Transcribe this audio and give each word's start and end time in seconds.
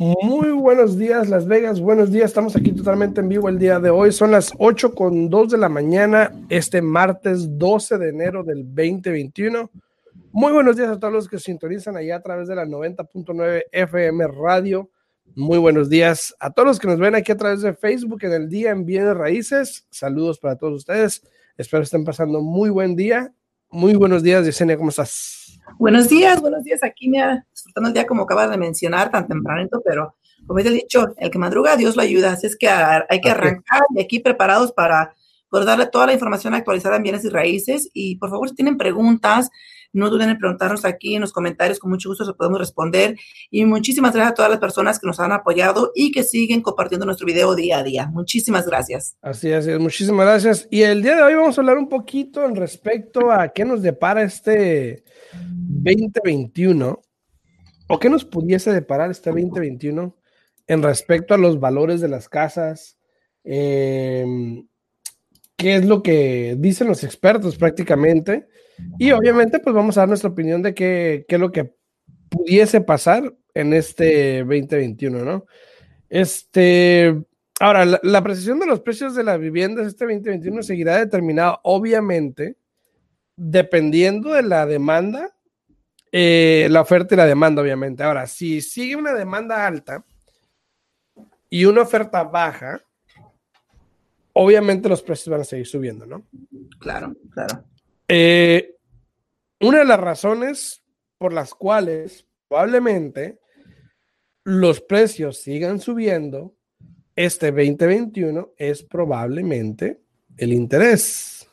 Muy 0.00 0.50
buenos 0.52 0.96
días, 0.96 1.28
Las 1.28 1.46
Vegas. 1.46 1.78
Buenos 1.78 2.10
días. 2.10 2.30
Estamos 2.30 2.56
aquí 2.56 2.72
totalmente 2.72 3.20
en 3.20 3.28
vivo 3.28 3.50
el 3.50 3.58
día 3.58 3.78
de 3.78 3.90
hoy. 3.90 4.12
Son 4.12 4.30
las 4.30 4.50
8 4.56 4.94
con 4.94 5.28
2 5.28 5.50
de 5.50 5.58
la 5.58 5.68
mañana, 5.68 6.32
este 6.48 6.80
martes 6.80 7.58
12 7.58 7.98
de 7.98 8.08
enero 8.08 8.42
del 8.42 8.64
2021. 8.64 9.70
Muy 10.32 10.52
buenos 10.54 10.78
días 10.78 10.88
a 10.88 10.98
todos 10.98 11.12
los 11.12 11.28
que 11.28 11.38
sintonizan 11.38 11.98
allá 11.98 12.16
a 12.16 12.22
través 12.22 12.48
de 12.48 12.54
la 12.54 12.64
90.9 12.64 13.64
FM 13.72 14.26
Radio. 14.28 14.88
Muy 15.34 15.58
buenos 15.58 15.90
días 15.90 16.34
a 16.40 16.50
todos 16.50 16.66
los 16.66 16.78
que 16.78 16.88
nos 16.88 16.98
ven 16.98 17.14
aquí 17.14 17.32
a 17.32 17.36
través 17.36 17.60
de 17.60 17.74
Facebook 17.74 18.24
en 18.24 18.32
el 18.32 18.48
día 18.48 18.70
en 18.70 18.86
Bienes 18.86 19.14
Raíces. 19.14 19.86
Saludos 19.90 20.38
para 20.38 20.56
todos 20.56 20.78
ustedes. 20.78 21.22
Espero 21.58 21.82
estén 21.82 22.06
pasando 22.06 22.40
muy 22.40 22.70
buen 22.70 22.96
día. 22.96 23.34
Muy 23.68 23.96
buenos 23.96 24.22
días, 24.22 24.46
Yesenia. 24.46 24.78
¿Cómo 24.78 24.88
estás? 24.88 25.39
Buenos 25.78 26.08
días, 26.08 26.40
buenos 26.40 26.64
días. 26.64 26.82
Aquí 26.82 27.08
me 27.08 27.44
disfrutando 27.50 27.88
el 27.88 27.94
día 27.94 28.06
como 28.06 28.22
acabas 28.22 28.50
de 28.50 28.56
mencionar 28.56 29.10
tan 29.10 29.26
tempranito, 29.26 29.80
pero 29.84 30.16
como 30.46 30.58
he 30.58 30.62
dicho, 30.64 31.14
el 31.16 31.30
que 31.30 31.38
madruga, 31.38 31.76
Dios 31.76 31.96
lo 31.96 32.02
ayuda. 32.02 32.32
Así 32.32 32.46
es 32.46 32.56
que 32.56 32.68
hay 32.68 33.20
que 33.20 33.30
arrancar 33.30 33.82
de 33.90 34.02
aquí 34.02 34.20
preparados 34.20 34.72
para 34.72 35.14
poder 35.48 35.66
darle 35.66 35.86
toda 35.86 36.06
la 36.06 36.12
información 36.12 36.54
actualizada 36.54 36.96
en 36.96 37.02
bienes 37.02 37.24
y 37.24 37.28
raíces. 37.28 37.90
Y 37.92 38.16
por 38.16 38.30
favor, 38.30 38.48
si 38.48 38.54
tienen 38.54 38.76
preguntas, 38.76 39.50
no 39.92 40.10
duden 40.10 40.30
en 40.30 40.38
preguntarnos 40.38 40.84
aquí 40.84 41.14
en 41.14 41.20
los 41.20 41.32
comentarios, 41.32 41.78
con 41.78 41.90
mucho 41.90 42.08
gusto 42.08 42.24
se 42.24 42.34
podemos 42.34 42.58
responder. 42.58 43.16
Y 43.50 43.64
muchísimas 43.64 44.12
gracias 44.12 44.32
a 44.32 44.34
todas 44.34 44.50
las 44.50 44.60
personas 44.60 44.98
que 44.98 45.06
nos 45.06 45.20
han 45.20 45.32
apoyado 45.32 45.92
y 45.94 46.12
que 46.12 46.22
siguen 46.22 46.62
compartiendo 46.62 47.06
nuestro 47.06 47.26
video 47.26 47.54
día 47.54 47.78
a 47.78 47.82
día. 47.82 48.06
Muchísimas 48.06 48.66
gracias. 48.66 49.16
Así 49.20 49.50
es, 49.50 49.66
muchísimas 49.80 50.26
gracias. 50.26 50.68
Y 50.70 50.82
el 50.82 51.02
día 51.02 51.16
de 51.16 51.22
hoy 51.22 51.34
vamos 51.34 51.56
a 51.56 51.60
hablar 51.60 51.78
un 51.78 51.88
poquito 51.88 52.44
en 52.44 52.56
respecto 52.56 53.30
a 53.30 53.48
qué 53.48 53.64
nos 53.64 53.82
depara 53.82 54.22
este 54.22 55.04
2021 55.32 57.00
o 57.88 57.98
qué 57.98 58.08
nos 58.08 58.24
pudiese 58.24 58.72
deparar 58.72 59.10
este 59.10 59.30
2021 59.30 60.16
en 60.68 60.82
respecto 60.82 61.34
a 61.34 61.38
los 61.38 61.58
valores 61.58 62.00
de 62.00 62.08
las 62.08 62.28
casas. 62.28 62.96
Eh, 63.42 64.24
qué 65.56 65.76
es 65.76 65.84
lo 65.84 66.02
que 66.02 66.56
dicen 66.58 66.86
los 66.86 67.04
expertos 67.04 67.56
prácticamente. 67.56 68.48
Y 68.98 69.12
obviamente, 69.12 69.58
pues 69.60 69.74
vamos 69.74 69.96
a 69.96 70.02
dar 70.02 70.08
nuestra 70.08 70.30
opinión 70.30 70.62
de 70.62 70.74
qué, 70.74 71.24
qué 71.28 71.36
es 71.36 71.40
lo 71.40 71.50
que 71.52 71.74
pudiese 72.28 72.80
pasar 72.80 73.34
en 73.54 73.72
este 73.72 74.40
2021, 74.40 75.24
¿no? 75.24 75.46
Este, 76.08 77.22
ahora, 77.60 77.84
la, 78.02 78.22
precisión 78.22 78.58
de 78.58 78.66
los 78.66 78.80
precios 78.80 79.14
de 79.14 79.24
las 79.24 79.38
viviendas 79.38 79.86
este 79.86 80.04
2021 80.04 80.62
seguirá 80.62 80.98
determinada, 80.98 81.60
obviamente, 81.62 82.56
dependiendo 83.36 84.34
de 84.34 84.42
la 84.42 84.66
demanda, 84.66 85.34
eh, 86.12 86.66
la 86.70 86.80
oferta 86.80 87.14
y 87.14 87.18
la 87.18 87.26
demanda, 87.26 87.62
obviamente. 87.62 88.02
Ahora, 88.02 88.26
si 88.26 88.60
sigue 88.60 88.96
una 88.96 89.14
demanda 89.14 89.66
alta 89.66 90.04
y 91.48 91.64
una 91.64 91.82
oferta 91.82 92.24
baja, 92.24 92.80
obviamente 94.32 94.88
los 94.88 95.02
precios 95.02 95.28
van 95.28 95.42
a 95.42 95.44
seguir 95.44 95.66
subiendo, 95.66 96.06
¿no? 96.06 96.26
Claro, 96.80 97.14
claro. 97.32 97.64
Eh, 98.12 98.74
una 99.60 99.78
de 99.78 99.84
las 99.84 100.00
razones 100.00 100.82
por 101.16 101.32
las 101.32 101.54
cuales 101.54 102.26
probablemente 102.48 103.38
los 104.42 104.80
precios 104.80 105.38
sigan 105.38 105.78
subiendo 105.78 106.56
este 107.14 107.52
2021 107.52 108.50
es 108.56 108.82
probablemente 108.82 110.00
el 110.36 110.52
interés. 110.52 111.48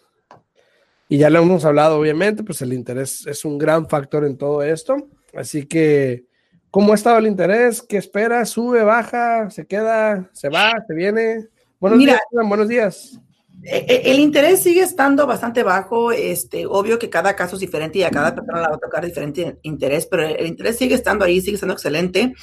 Y 1.08 1.20
ya 1.20 1.30
lo 1.30 1.44
hemos 1.44 1.64
hablado, 1.64 2.00
obviamente, 2.00 2.44
pues 2.44 2.64
el 2.64 2.74
interés 2.74 3.28
es 3.28 3.46
un 3.46 3.60
gran 3.60 3.88
factor 3.88 4.26
en 4.26 4.36
todo 4.36 4.64
esto. 4.64 4.96
Así 5.36 5.68
que, 5.68 6.26
¿cómo 6.72 6.94
ha 6.94 6.96
estado 6.96 7.20
el 7.20 7.28
interés? 7.28 7.84
¿Qué 7.84 7.98
espera? 7.98 8.44
¿Sube, 8.46 8.84
baja? 8.84 9.52
¿Se 9.52 9.68
queda? 9.68 10.28
¿Se 10.34 10.50
va? 10.50 10.74
¿Se 10.88 10.96
viene? 10.96 11.50
Buenos 11.80 12.00
días, 12.00 12.20
buenos 12.32 12.68
días. 12.68 13.22
Eh, 13.64 13.86
eh, 13.88 14.02
el 14.06 14.20
interés 14.20 14.62
sigue 14.62 14.82
estando 14.82 15.26
bastante 15.26 15.64
bajo, 15.64 16.12
este, 16.12 16.66
obvio 16.66 17.00
que 17.00 17.10
cada 17.10 17.36
caso 17.36 17.56
es 17.56 17.62
diferente 17.62 18.00
y 18.00 18.04
a 18.04 18.12
cada 18.12 18.36
persona 18.36 18.62
le 18.62 18.68
va 18.68 18.76
a 18.76 18.80
tocar 18.80 19.06
diferente 19.06 19.58
interés, 19.64 20.06
pero 20.06 20.24
el 20.24 20.46
interés 20.46 20.78
sigue 20.78 20.96
estando 20.96 21.26
ahí, 21.26 21.42
sigue 21.42 21.56
estando 21.56 21.74
excelente. 21.74 22.34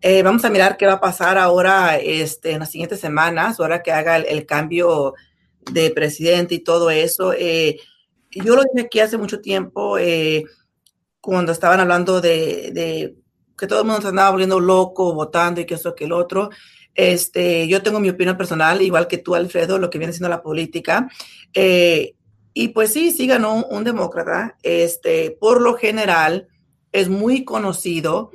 Eh, 0.00 0.22
vamos 0.22 0.44
a 0.44 0.50
mirar 0.50 0.76
qué 0.76 0.86
va 0.86 0.94
a 0.94 1.00
pasar 1.00 1.38
ahora 1.38 1.96
este, 1.96 2.52
en 2.52 2.60
las 2.60 2.70
siguientes 2.70 3.00
semanas, 3.00 3.60
ahora 3.60 3.82
que 3.82 3.92
haga 3.92 4.16
el, 4.16 4.44
cambio 4.44 5.14
de 5.72 5.90
presidente 5.90 6.54
y 6.56 6.58
todo 6.60 6.90
eso. 6.90 7.32
yo 7.32 8.56
lo 8.56 8.62
dije 8.62 8.86
aquí 8.86 9.00
hace 9.00 9.16
mucho 9.16 9.40
tiempo, 9.40 9.96
cuando 11.20 11.52
estaban 11.52 11.80
hablando 11.80 12.20
de, 12.20 12.70
de, 12.72 13.16
que 13.56 13.66
todo 13.66 13.80
el 13.80 13.86
mundo 13.86 14.02
se 14.02 14.08
andaba 14.08 14.30
volviendo 14.30 14.60
loco, 14.60 15.14
votando 15.14 15.60
y 15.60 15.64
que 15.64 15.74
eso, 15.74 15.94
que 15.94 16.04
el 16.04 16.12
otro. 16.12 16.50
Este, 16.96 17.68
yo 17.68 17.82
tengo 17.82 18.00
mi 18.00 18.08
opinión 18.08 18.38
personal, 18.38 18.80
igual 18.80 19.06
que 19.06 19.18
tú, 19.18 19.34
Alfredo, 19.34 19.78
lo 19.78 19.90
que 19.90 19.98
viene 19.98 20.14
siendo 20.14 20.30
la 20.30 20.42
política. 20.42 21.08
Eh, 21.52 22.14
y 22.54 22.68
pues 22.68 22.92
sí, 22.92 23.10
sí 23.12 23.26
ganó 23.26 23.64
un, 23.66 23.84
demócrata. 23.84 24.56
Este, 24.62 25.30
por 25.38 25.60
lo 25.60 25.74
general, 25.74 26.48
es 26.90 27.10
muy 27.10 27.44
conocido 27.44 28.30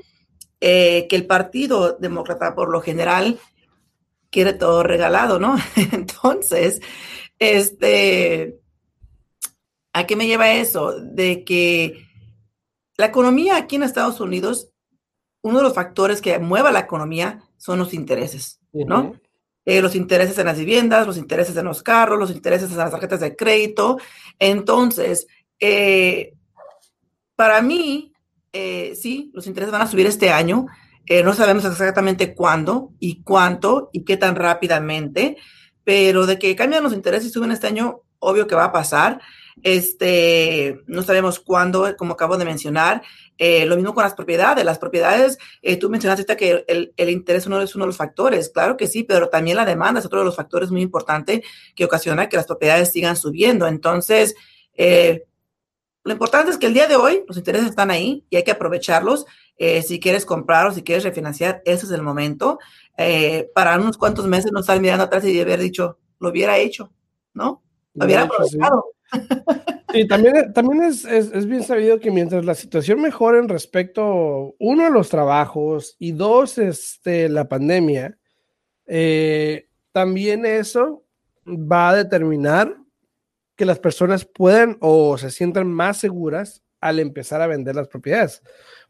eh, 0.59 1.07
que 1.09 1.15
el 1.15 1.25
Partido 1.25 1.97
Demócrata, 1.99 2.53
por 2.53 2.69
lo 2.69 2.81
general, 2.81 3.39
quiere 4.29 4.53
todo 4.53 4.83
regalado, 4.83 5.39
¿no? 5.39 5.57
Entonces, 5.91 6.81
este, 7.39 8.59
¿a 9.91 10.05
qué 10.05 10.15
me 10.15 10.27
lleva 10.27 10.53
eso? 10.53 10.93
De 11.01 11.43
que 11.43 12.05
la 12.95 13.07
economía 13.07 13.57
aquí 13.57 13.77
en 13.77 13.83
Estados 13.83 14.19
Unidos, 14.19 14.69
uno 15.41 15.57
de 15.57 15.63
los 15.63 15.73
factores 15.73 16.21
que 16.21 16.37
mueva 16.37 16.71
la 16.71 16.81
economía 16.81 17.43
son 17.61 17.77
los 17.77 17.93
intereses, 17.93 18.59
¿no? 18.73 19.13
Eh, 19.65 19.83
los 19.83 19.93
intereses 19.93 20.35
en 20.39 20.47
las 20.47 20.57
viviendas, 20.57 21.05
los 21.05 21.17
intereses 21.17 21.55
en 21.55 21.65
los 21.65 21.83
carros, 21.83 22.17
los 22.17 22.31
intereses 22.31 22.71
en 22.71 22.77
las 22.77 22.89
tarjetas 22.89 23.19
de 23.19 23.35
crédito. 23.35 23.99
Entonces, 24.39 25.27
eh, 25.59 26.33
para 27.35 27.61
mí, 27.61 28.13
eh, 28.51 28.93
sí, 28.99 29.29
los 29.35 29.45
intereses 29.45 29.71
van 29.71 29.83
a 29.83 29.87
subir 29.87 30.07
este 30.07 30.31
año. 30.31 30.65
no 31.23 31.33
sabemos 31.33 31.65
exactamente 31.65 32.33
cuándo 32.33 32.93
y 32.99 33.21
cuánto 33.21 33.91
y 33.93 34.05
qué 34.05 34.17
tan 34.17 34.35
rápidamente, 34.35 35.37
pero 35.83 36.25
de 36.25 36.39
que 36.39 36.55
cambian 36.55 36.83
los 36.83 36.93
intereses 36.93 37.29
y 37.29 37.31
suben 37.31 37.51
este 37.51 37.67
año, 37.67 38.01
obvio 38.17 38.47
que 38.47 38.55
va 38.55 38.65
a 38.65 38.71
pasar. 38.71 39.21
Este, 39.63 40.81
no 40.87 41.03
sabemos 41.03 41.39
cuándo, 41.39 41.95
como 41.97 42.13
acabo 42.13 42.37
de 42.37 42.45
mencionar. 42.45 43.01
Eh, 43.37 43.65
lo 43.65 43.75
mismo 43.75 43.93
con 43.93 44.03
las 44.03 44.13
propiedades. 44.13 44.63
Las 44.63 44.79
propiedades, 44.79 45.37
eh, 45.61 45.77
tú 45.77 45.89
mencionaste 45.89 46.37
que 46.37 46.63
el, 46.67 46.93
el, 46.95 47.09
interés 47.09 47.47
no 47.47 47.61
es 47.61 47.75
uno 47.75 47.85
de 47.85 47.87
los 47.87 47.97
factores. 47.97 48.49
Claro 48.49 48.77
que 48.77 48.87
sí, 48.87 49.03
pero 49.03 49.29
también 49.29 49.57
la 49.57 49.65
demanda 49.65 49.99
es 49.99 50.05
otro 50.05 50.19
de 50.19 50.25
los 50.25 50.35
factores 50.35 50.71
muy 50.71 50.81
importantes 50.81 51.41
que 51.75 51.85
ocasiona 51.85 52.29
que 52.29 52.37
las 52.37 52.45
propiedades 52.45 52.91
sigan 52.91 53.15
subiendo. 53.15 53.67
Entonces, 53.67 54.35
eh, 54.75 55.25
lo 56.03 56.13
importante 56.13 56.51
es 56.51 56.57
que 56.57 56.67
el 56.67 56.73
día 56.73 56.87
de 56.87 56.95
hoy 56.95 57.23
los 57.27 57.37
intereses 57.37 57.69
están 57.69 57.91
ahí 57.91 58.25
y 58.29 58.35
hay 58.35 58.43
que 58.43 58.51
aprovecharlos. 58.51 59.25
si 59.85 59.99
quieres 59.99 60.25
comprar 60.25 60.65
o 60.67 60.71
si 60.71 60.81
quieres 60.81 61.03
refinanciar, 61.03 61.61
ese 61.65 61.85
es 61.85 61.91
el 61.91 62.01
momento. 62.01 62.59
para 63.53 63.77
unos 63.77 63.97
cuantos 63.97 64.27
meses 64.27 64.51
no 64.51 64.59
estar 64.61 64.79
mirando 64.79 65.03
atrás 65.05 65.23
y 65.25 65.39
haber 65.39 65.59
dicho, 65.59 65.99
lo 66.19 66.29
hubiera 66.29 66.57
hecho, 66.57 66.91
¿no? 67.33 67.63
Lo 67.95 68.05
hubiera 68.05 68.23
aprovechado. 68.23 68.85
Y 69.93 70.07
también, 70.07 70.53
también 70.53 70.83
es, 70.83 71.05
es, 71.05 71.45
bien 71.45 71.63
sabido 71.63 71.99
que 71.99 72.11
mientras 72.11 72.45
la 72.45 72.55
situación 72.55 73.01
mejore 73.01 73.39
en 73.39 73.49
respecto, 73.49 74.55
uno, 74.57 74.85
a 74.85 74.89
los 74.89 75.09
trabajos 75.09 75.95
y 75.99 76.13
dos, 76.13 76.57
este, 76.57 77.27
la 77.29 77.47
pandemia, 77.49 78.17
eh, 78.85 79.67
también 79.91 80.45
eso 80.45 81.03
va 81.45 81.89
a 81.89 81.95
determinar 81.95 82.77
que 83.55 83.65
las 83.65 83.79
personas 83.79 84.25
puedan 84.25 84.77
o 84.79 85.17
se 85.17 85.29
sientan 85.29 85.67
más 85.67 85.97
seguras 85.97 86.63
al 86.79 86.99
empezar 86.99 87.41
a 87.41 87.47
vender 87.47 87.75
las 87.75 87.87
propiedades. 87.87 88.41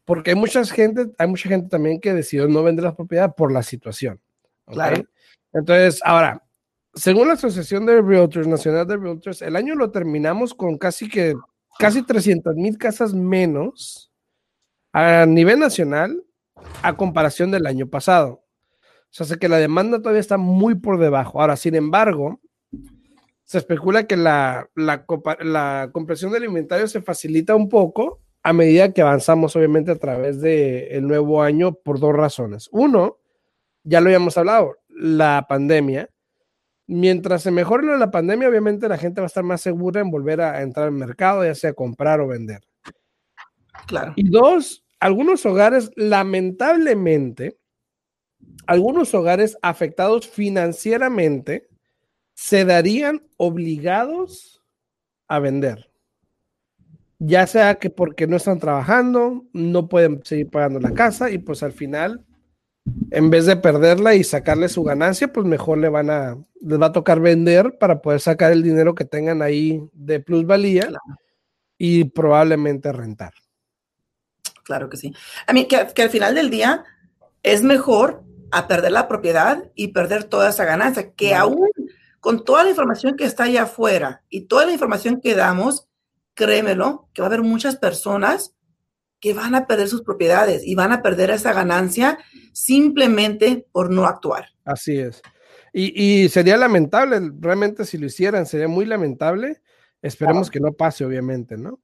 Porque 0.04 0.30
hay 0.30 0.36
mucha 0.36 0.64
gente, 0.64 1.06
hay 1.18 1.26
mucha 1.26 1.48
gente 1.48 1.68
también 1.68 2.00
que 2.00 2.14
decidió 2.14 2.48
no 2.48 2.62
vender 2.62 2.84
las 2.84 2.94
propiedades 2.94 3.34
por 3.36 3.52
la 3.52 3.62
situación. 3.62 4.20
Claro. 4.66 5.04
Entonces, 5.52 6.00
ahora, 6.04 6.42
según 6.94 7.28
la 7.28 7.34
Asociación 7.34 7.86
de 7.86 8.02
Realtors, 8.02 8.46
Nacional 8.46 8.86
de 8.86 8.96
Realtors, 8.96 9.42
el 9.42 9.56
año 9.56 9.74
lo 9.74 9.90
terminamos 9.90 10.54
con 10.54 10.76
casi 10.76 11.08
que 11.08 11.34
casi 11.78 12.02
300 12.02 12.54
mil 12.56 12.76
casas 12.76 13.14
menos 13.14 14.12
a 14.92 15.24
nivel 15.26 15.58
nacional 15.58 16.22
a 16.82 16.96
comparación 16.96 17.50
del 17.50 17.66
año 17.66 17.88
pasado. 17.88 18.44
O 19.18 19.24
sea, 19.24 19.36
que 19.36 19.48
la 19.48 19.58
demanda 19.58 19.98
todavía 19.98 20.20
está 20.20 20.38
muy 20.38 20.74
por 20.74 20.98
debajo. 20.98 21.40
Ahora, 21.40 21.56
sin 21.56 21.74
embargo, 21.74 22.40
se 23.44 23.58
especula 23.58 24.06
que 24.06 24.16
la, 24.16 24.70
la, 24.74 25.90
compresión 25.92 26.32
del 26.32 26.44
inventario 26.44 26.88
se 26.88 27.02
facilita 27.02 27.54
un 27.54 27.68
poco 27.68 28.20
a 28.42 28.52
medida 28.52 28.92
que 28.92 29.02
avanzamos, 29.02 29.54
obviamente, 29.54 29.90
a 29.90 29.98
través 29.98 30.40
del 30.40 31.06
nuevo 31.06 31.42
año 31.42 31.74
por 31.74 32.00
dos 32.00 32.14
razones. 32.14 32.68
Uno, 32.72 33.18
ya 33.84 34.00
lo 34.00 34.06
habíamos 34.06 34.38
hablado, 34.38 34.78
la 34.88 35.44
pandemia. 35.48 36.08
Mientras 36.94 37.42
se 37.42 37.50
mejore 37.50 37.96
la 37.96 38.10
pandemia, 38.10 38.50
obviamente 38.50 38.86
la 38.86 38.98
gente 38.98 39.22
va 39.22 39.24
a 39.24 39.28
estar 39.28 39.42
más 39.42 39.62
segura 39.62 40.02
en 40.02 40.10
volver 40.10 40.42
a 40.42 40.60
entrar 40.60 40.88
al 40.88 40.92
mercado, 40.92 41.42
ya 41.42 41.54
sea 41.54 41.72
comprar 41.72 42.20
o 42.20 42.28
vender. 42.28 42.60
Claro. 43.86 44.12
Y 44.14 44.28
dos, 44.28 44.84
algunos 45.00 45.46
hogares, 45.46 45.90
lamentablemente, 45.96 47.56
algunos 48.66 49.14
hogares 49.14 49.56
afectados 49.62 50.28
financieramente 50.28 51.66
se 52.34 52.66
darían 52.66 53.22
obligados 53.38 54.62
a 55.28 55.38
vender. 55.38 55.90
Ya 57.18 57.46
sea 57.46 57.76
que 57.76 57.88
porque 57.88 58.26
no 58.26 58.36
están 58.36 58.58
trabajando, 58.58 59.46
no 59.54 59.88
pueden 59.88 60.22
seguir 60.24 60.50
pagando 60.50 60.78
la 60.78 60.92
casa 60.92 61.30
y 61.30 61.38
pues 61.38 61.62
al 61.62 61.72
final, 61.72 62.22
en 63.10 63.30
vez 63.30 63.46
de 63.46 63.56
perderla 63.56 64.14
y 64.14 64.24
sacarle 64.24 64.68
su 64.68 64.82
ganancia, 64.82 65.32
pues 65.32 65.46
mejor 65.46 65.78
le 65.78 65.88
van 65.88 66.10
a, 66.10 66.36
les 66.60 66.80
va 66.80 66.86
a 66.86 66.92
tocar 66.92 67.20
vender 67.20 67.78
para 67.78 68.02
poder 68.02 68.20
sacar 68.20 68.52
el 68.52 68.62
dinero 68.62 68.94
que 68.94 69.04
tengan 69.04 69.42
ahí 69.42 69.82
de 69.92 70.20
plusvalía 70.20 70.90
y 71.78 72.04
probablemente 72.04 72.92
rentar. 72.92 73.34
Claro 74.64 74.88
que 74.88 74.96
sí. 74.96 75.12
A 75.46 75.52
mí, 75.52 75.66
que, 75.66 75.88
que 75.94 76.02
al 76.02 76.10
final 76.10 76.34
del 76.34 76.50
día 76.50 76.84
es 77.42 77.62
mejor 77.62 78.22
a 78.50 78.68
perder 78.68 78.92
la 78.92 79.08
propiedad 79.08 79.64
y 79.74 79.88
perder 79.88 80.24
toda 80.24 80.50
esa 80.50 80.64
ganancia, 80.64 81.12
que 81.12 81.34
aún 81.34 81.68
con 82.20 82.44
toda 82.44 82.62
la 82.62 82.70
información 82.70 83.16
que 83.16 83.24
está 83.24 83.44
allá 83.44 83.64
afuera 83.64 84.22
y 84.28 84.42
toda 84.42 84.66
la 84.66 84.72
información 84.72 85.20
que 85.20 85.34
damos, 85.34 85.88
créemelo, 86.34 87.08
que 87.12 87.22
va 87.22 87.26
a 87.26 87.30
haber 87.30 87.42
muchas 87.42 87.76
personas 87.76 88.54
que 89.22 89.32
van 89.34 89.54
a 89.54 89.68
perder 89.68 89.88
sus 89.88 90.02
propiedades 90.02 90.66
y 90.66 90.74
van 90.74 90.90
a 90.90 91.00
perder 91.00 91.30
esa 91.30 91.52
ganancia 91.52 92.18
simplemente 92.52 93.64
por 93.70 93.88
no 93.88 94.04
actuar. 94.04 94.48
Así 94.64 94.98
es. 94.98 95.22
Y, 95.72 96.28
sería 96.28 96.58
lamentable, 96.58 97.18
realmente 97.40 97.86
si 97.86 97.96
lo 97.96 98.06
hicieran, 98.06 98.44
sería 98.44 98.68
muy 98.68 98.84
lamentable. 98.84 99.62
Esperemos 100.02 100.50
que 100.50 100.60
no 100.60 100.72
pase, 100.72 101.04
obviamente, 101.04 101.56
¿no? 101.56 101.80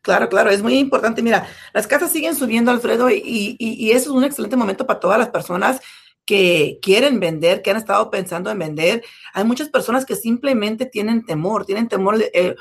Claro, 0.00 0.28
claro, 0.30 0.48
es 0.50 0.62
muy 0.62 0.78
importante. 0.78 1.22
Mira, 1.22 1.46
las 1.74 1.86
casas 1.86 2.12
siguen 2.12 2.36
subiendo, 2.36 2.70
Alfredo, 2.70 3.10
y, 3.10 3.16
y, 3.16 3.56
y, 3.58 3.90
eso 3.90 4.10
es 4.10 4.16
un 4.16 4.24
excelente 4.24 4.56
momento 4.56 4.86
para 4.86 5.00
todas 5.00 5.18
las 5.18 5.28
personas 5.28 5.80
que 6.24 6.78
quieren 6.80 7.20
vender, 7.20 7.62
que 7.62 7.72
han 7.72 7.76
estado 7.76 8.10
pensando 8.10 8.50
en 8.50 8.58
vender. 8.60 9.04
Hay 9.34 9.44
muchas 9.44 9.68
personas 9.68 10.06
que 10.06 10.14
simplemente 10.14 10.86
tienen 10.86 11.26
temor, 11.26 11.66
tienen 11.66 11.88
temor 11.88 12.16
de... 12.16 12.30
Eh, 12.32 12.54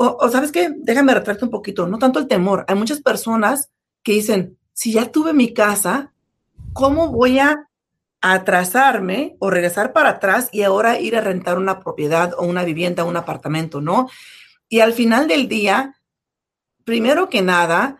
o, 0.00 0.28
sabes 0.28 0.52
qué, 0.52 0.72
déjame 0.76 1.12
retractar 1.12 1.44
un 1.44 1.50
poquito, 1.50 1.88
no 1.88 1.98
tanto 1.98 2.20
el 2.20 2.28
temor. 2.28 2.64
Hay 2.68 2.76
muchas 2.76 3.00
personas 3.00 3.70
que 4.04 4.12
dicen, 4.12 4.56
si 4.72 4.92
ya 4.92 5.10
tuve 5.10 5.32
mi 5.32 5.52
casa, 5.52 6.12
¿cómo 6.72 7.08
voy 7.08 7.40
a 7.40 7.68
atrasarme 8.20 9.36
o 9.40 9.50
regresar 9.50 9.92
para 9.92 10.10
atrás 10.10 10.50
y 10.52 10.62
ahora 10.62 11.00
ir 11.00 11.16
a 11.16 11.20
rentar 11.20 11.58
una 11.58 11.80
propiedad 11.80 12.32
o 12.38 12.46
una 12.46 12.64
vivienda, 12.64 13.02
un 13.02 13.16
apartamento, 13.16 13.80
¿no? 13.80 14.08
Y 14.68 14.80
al 14.80 14.92
final 14.92 15.26
del 15.26 15.48
día, 15.48 15.96
primero 16.84 17.28
que 17.28 17.42
nada, 17.42 17.98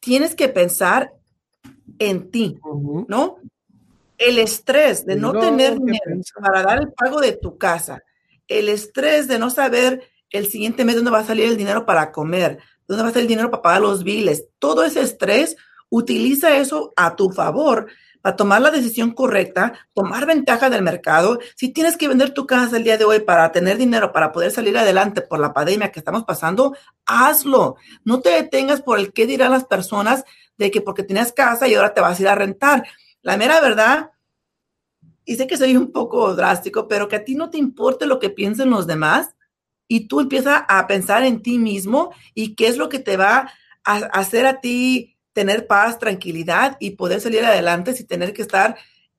tienes 0.00 0.34
que 0.34 0.48
pensar 0.48 1.12
en 1.98 2.30
ti, 2.30 2.58
¿no? 3.08 3.36
El 4.16 4.38
estrés 4.38 5.04
de 5.04 5.16
no, 5.16 5.32
tener 5.32 5.78
dinero 5.78 6.22
para 6.40 6.62
dar 6.62 6.78
el 6.78 6.92
pago 6.94 7.20
de 7.20 7.32
tu 7.32 7.58
casa, 7.58 8.02
el 8.48 8.70
estrés 8.70 9.28
de 9.28 9.38
no 9.38 9.50
saber 9.50 10.08
el 10.30 10.46
siguiente 10.46 10.84
mes 10.84 10.96
dónde 10.96 11.10
va 11.10 11.20
a 11.20 11.24
salir 11.24 11.46
el 11.46 11.56
dinero 11.56 11.86
para 11.86 12.12
comer, 12.12 12.58
dónde 12.86 13.02
va 13.02 13.08
a 13.08 13.12
salir 13.12 13.24
el 13.24 13.28
dinero 13.28 13.50
para 13.50 13.62
pagar 13.62 13.82
los 13.82 14.04
biles, 14.04 14.46
todo 14.58 14.84
ese 14.84 15.02
estrés, 15.02 15.56
utiliza 15.88 16.56
eso 16.56 16.92
a 16.96 17.16
tu 17.16 17.30
favor 17.30 17.88
para 18.20 18.36
tomar 18.36 18.60
la 18.60 18.70
decisión 18.70 19.12
correcta, 19.12 19.72
tomar 19.94 20.26
ventaja 20.26 20.68
del 20.68 20.82
mercado. 20.82 21.38
Si 21.56 21.70
tienes 21.70 21.96
que 21.96 22.08
vender 22.08 22.34
tu 22.34 22.46
casa 22.46 22.76
el 22.76 22.84
día 22.84 22.98
de 22.98 23.04
hoy 23.04 23.20
para 23.20 23.50
tener 23.50 23.78
dinero, 23.78 24.12
para 24.12 24.32
poder 24.32 24.50
salir 24.50 24.76
adelante 24.76 25.22
por 25.22 25.38
la 25.38 25.52
pandemia 25.52 25.90
que 25.90 26.00
estamos 26.00 26.24
pasando, 26.24 26.76
hazlo. 27.06 27.76
No 28.04 28.20
te 28.20 28.30
detengas 28.30 28.82
por 28.82 28.98
el 28.98 29.12
qué 29.12 29.26
dirán 29.26 29.52
las 29.52 29.64
personas 29.64 30.24
de 30.58 30.70
que 30.70 30.80
porque 30.80 31.02
tienes 31.02 31.32
casa 31.32 31.66
y 31.66 31.74
ahora 31.74 31.94
te 31.94 32.00
vas 32.00 32.18
a 32.18 32.22
ir 32.22 32.28
a 32.28 32.34
rentar. 32.34 32.86
La 33.22 33.36
mera 33.36 33.60
verdad, 33.60 34.10
y 35.24 35.36
sé 35.36 35.46
que 35.46 35.56
soy 35.56 35.76
un 35.76 35.90
poco 35.90 36.34
drástico, 36.34 36.88
pero 36.88 37.08
que 37.08 37.16
a 37.16 37.24
ti 37.24 37.34
no 37.34 37.50
te 37.50 37.58
importe 37.58 38.06
lo 38.06 38.18
que 38.18 38.30
piensen 38.30 38.70
los 38.70 38.86
demás 38.86 39.34
y 39.92 40.06
tú 40.06 40.20
empiezas 40.20 40.62
a 40.68 40.86
pensar 40.86 41.24
en 41.24 41.42
ti 41.42 41.58
mismo 41.58 42.14
y 42.32 42.54
qué 42.54 42.68
es 42.68 42.76
lo 42.76 42.88
que 42.88 43.00
te 43.00 43.16
va 43.16 43.50
a 43.84 43.96
hacer 43.96 44.46
a 44.46 44.60
ti 44.60 45.16
tener 45.32 45.66
paz, 45.66 45.98
tranquilidad 45.98 46.76
y 46.78 46.90
poder 46.90 47.20
salir 47.20 47.44
adelante 47.44 47.92
sin 47.92 48.06
tener 48.06 48.32
que 48.32 48.42
estar 48.42 48.76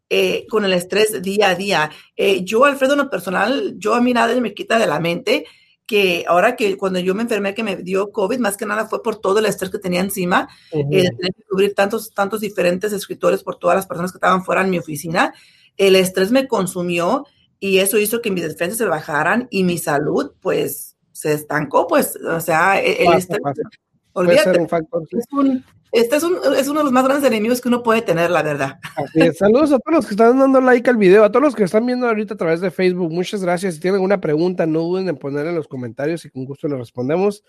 eh, 0.10 0.46
con 0.50 0.64
el 0.64 0.72
estrés 0.72 1.22
día 1.22 1.50
a 1.50 1.56
día. 1.56 1.92
Eh, 2.16 2.46
yo, 2.46 2.64
Alfredo, 2.64 2.94
en 2.94 3.00
lo 3.00 3.10
personal, 3.10 3.74
yo 3.80 3.96
a 3.96 4.00
mí 4.00 4.14
nada 4.14 4.34
me 4.40 4.54
quita 4.54 4.80
de 4.80 4.88
la 4.88 5.02
mente 5.02 5.46
que 5.86 6.24
ahora 6.26 6.56
que 6.56 6.78
cuando 6.78 7.00
yo 7.00 7.14
me 7.16 7.24
enfermé, 7.24 7.54
que 7.54 7.64
me 7.64 7.76
dio 7.76 8.10
COVID, 8.14 8.40
más 8.40 8.56
que 8.56 8.66
nada 8.66 8.88
fue 8.88 9.04
por 9.04 9.18
todo 9.18 9.40
el 9.40 9.48
estrés 9.48 9.72
que 9.72 9.78
tenía 9.78 10.00
encima, 10.00 10.48
uh 10.72 10.90
tener 10.90 11.34
que 11.36 11.44
cubrir 11.50 11.76
tantos, 11.76 12.14
tantos 12.14 12.40
diferentes 12.40 12.94
escritores 12.94 13.44
por 13.44 13.58
todas 13.58 13.76
las 13.76 13.88
personas 13.88 14.14
que 14.14 14.20
estaban 14.20 14.46
fuera 14.46 14.62
en 14.62 14.70
mi 14.70 14.78
oficina. 14.78 15.34
El 15.76 15.98
estrés 15.98 16.32
me 16.32 16.48
consumió 16.48 17.26
y 17.62 17.78
eso 17.78 18.00
hizo 18.00 18.22
que 18.22 18.32
mis 18.32 18.44
defensas 18.44 18.80
se 18.80 18.86
bajaran 18.86 19.48
y 19.52 19.64
mi 19.64 19.78
salud, 19.78 20.34
pues, 20.42 20.98
se 21.14 21.32
estancó, 21.32 21.88
pues, 21.88 22.16
o 22.18 22.42
sea, 22.42 22.82
e, 22.82 23.04
el, 23.04 23.14
estrés, 23.14 23.40
olvídate, 24.14 24.60
un 24.60 24.68
factor, 24.68 25.08
es 25.12 25.26
un, 25.32 25.64
este 25.92 26.16
es, 26.16 26.24
uno 26.24 26.40
de 26.40 26.84
los 26.86 26.92
más 26.92 27.04
grandes 27.04 27.30
enemigos 27.30 27.62
que 27.62 27.68
uno 27.68 27.84
puede 27.84 28.02
tener, 28.02 28.32
la 28.32 28.42
verdad. 28.42 28.80
Saludos 29.38 29.74
a 29.74 29.80
todos 29.80 29.98
los 29.98 30.06
que 30.08 30.14
están 30.14 30.40
dando 30.40 30.60
like 30.60 30.90
al 30.90 30.96
video, 30.96 31.24
a 31.24 31.32
todos 31.32 31.44
los 31.44 31.56
que 31.56 31.66
están 31.66 31.86
viendo 31.86 32.08
ahorita 32.08 32.34
a 32.34 32.38
través 32.38 32.62
de 32.62 32.72
Facebook. 32.72 33.12
Muchas 33.12 33.44
gracias. 33.44 33.76
Si 33.76 33.82
tienen 33.82 33.96
alguna 33.96 34.22
pregunta, 34.22 34.66
no 34.66 34.80
duden 34.80 35.10
en 35.10 35.18
ponerla 35.18 35.50
en 35.50 35.58
los 35.58 35.68
comentarios 35.68 36.24
y 36.24 36.30
con 36.30 36.46
gusto 36.46 36.70
les 36.70 36.80
respondemos. 36.80 37.44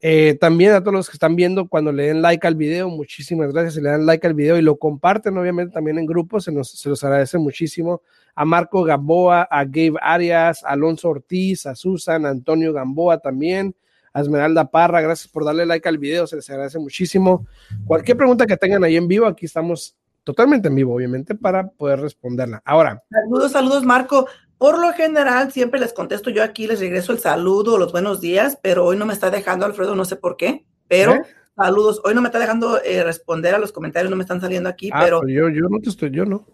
Eh, 0.00 0.38
también 0.40 0.72
a 0.72 0.80
todos 0.80 0.94
los 0.94 1.10
que 1.10 1.16
están 1.16 1.34
viendo, 1.34 1.68
cuando 1.68 1.90
le 1.90 2.06
den 2.06 2.22
like 2.22 2.46
al 2.46 2.54
video, 2.54 2.88
muchísimas 2.88 3.52
gracias. 3.52 3.74
Si 3.74 3.80
le 3.80 3.90
dan 3.90 4.06
like 4.06 4.24
al 4.24 4.34
video 4.34 4.56
y 4.56 4.62
lo 4.62 4.78
comparten, 4.78 5.36
obviamente, 5.36 5.74
también 5.74 5.98
en 5.98 6.06
grupos, 6.06 6.44
se, 6.44 6.64
se 6.64 6.88
los 6.88 7.02
agradece 7.02 7.38
muchísimo. 7.38 8.02
A 8.34 8.44
Marco 8.44 8.84
Gamboa, 8.84 9.42
a 9.42 9.64
Gabe 9.64 9.94
Arias, 10.00 10.64
a 10.64 10.70
Alonso 10.70 11.08
Ortiz, 11.08 11.66
a 11.66 11.74
Susan, 11.74 12.26
a 12.26 12.30
Antonio 12.30 12.72
Gamboa 12.72 13.18
también 13.18 13.74
a 14.12 14.20
Esmeralda 14.20 14.70
Parra, 14.70 15.00
gracias 15.00 15.28
por 15.28 15.44
darle 15.44 15.66
like 15.66 15.88
al 15.88 15.98
video, 15.98 16.26
se 16.26 16.36
les 16.36 16.48
agradece 16.50 16.78
muchísimo. 16.78 17.46
Cualquier 17.86 18.16
pregunta 18.16 18.46
que 18.46 18.56
tengan 18.56 18.84
ahí 18.84 18.96
en 18.96 19.08
vivo, 19.08 19.26
aquí 19.26 19.46
estamos 19.46 19.96
totalmente 20.24 20.68
en 20.68 20.74
vivo, 20.74 20.94
obviamente, 20.94 21.34
para 21.34 21.68
poder 21.68 22.00
responderla. 22.00 22.62
Ahora. 22.64 23.02
Saludos, 23.10 23.52
saludos, 23.52 23.84
Marco. 23.84 24.26
Por 24.58 24.78
lo 24.78 24.92
general, 24.92 25.52
siempre 25.52 25.80
les 25.80 25.92
contesto 25.92 26.28
yo 26.28 26.42
aquí, 26.42 26.66
les 26.66 26.80
regreso 26.80 27.12
el 27.12 27.18
saludo, 27.18 27.78
los 27.78 27.92
buenos 27.92 28.20
días, 28.20 28.58
pero 28.62 28.84
hoy 28.84 28.96
no 28.96 29.06
me 29.06 29.14
está 29.14 29.30
dejando, 29.30 29.64
Alfredo, 29.64 29.94
no 29.94 30.04
sé 30.04 30.16
por 30.16 30.36
qué, 30.36 30.66
pero 30.86 31.14
¿Eh? 31.14 31.22
saludos. 31.56 32.02
Hoy 32.04 32.14
no 32.14 32.20
me 32.20 32.28
está 32.28 32.38
dejando 32.38 32.78
eh, 32.82 33.02
responder 33.02 33.54
a 33.54 33.58
los 33.58 33.72
comentarios, 33.72 34.10
no 34.10 34.16
me 34.16 34.24
están 34.24 34.40
saliendo 34.40 34.68
aquí, 34.68 34.90
ah, 34.92 35.00
pero. 35.02 35.22
Yo, 35.26 35.48
yo 35.48 35.68
no 35.70 35.78
te 35.80 35.88
estoy, 35.88 36.10
yo 36.10 36.26
no 36.26 36.46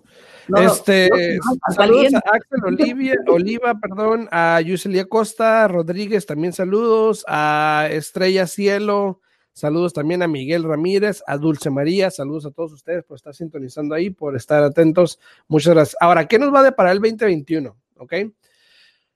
este, 0.55 1.39
saludos 1.75 2.15
a 2.15 2.19
Axel 2.19 2.65
Olivia, 2.65 3.15
Oliva, 3.27 3.79
perdón, 3.81 4.29
a 4.31 4.61
Yuselia 4.61 5.07
Costa 5.07 5.67
Rodríguez, 5.69 6.27
también 6.27 6.53
saludos, 6.53 7.25
a 7.27 7.89
Estrella 7.91 8.47
Cielo, 8.47 9.21
saludos 9.53 9.93
también 9.93 10.23
a 10.23 10.29
Miguel 10.29 10.65
Ramírez, 10.65 11.23
a 11.27 11.37
Dulce 11.37 11.71
María, 11.71 12.11
saludos 12.11 12.47
a 12.47 12.51
todos 12.51 12.73
ustedes 12.73 13.05
por 13.05 13.17
estar 13.17 13.35
sintonizando 13.35 13.95
ahí, 13.95 14.11
por 14.11 14.37
estar 14.37 14.63
atentos. 14.63 15.19
Muchas 15.49 15.75
gracias. 15.75 15.97
Ahora, 16.01 16.27
¿qué 16.27 16.39
nos 16.39 16.53
va 16.53 16.61
a 16.61 16.65
deparar 16.65 16.93
el 16.93 17.01
2021? 17.01 17.77
¿Ok? 17.97 18.13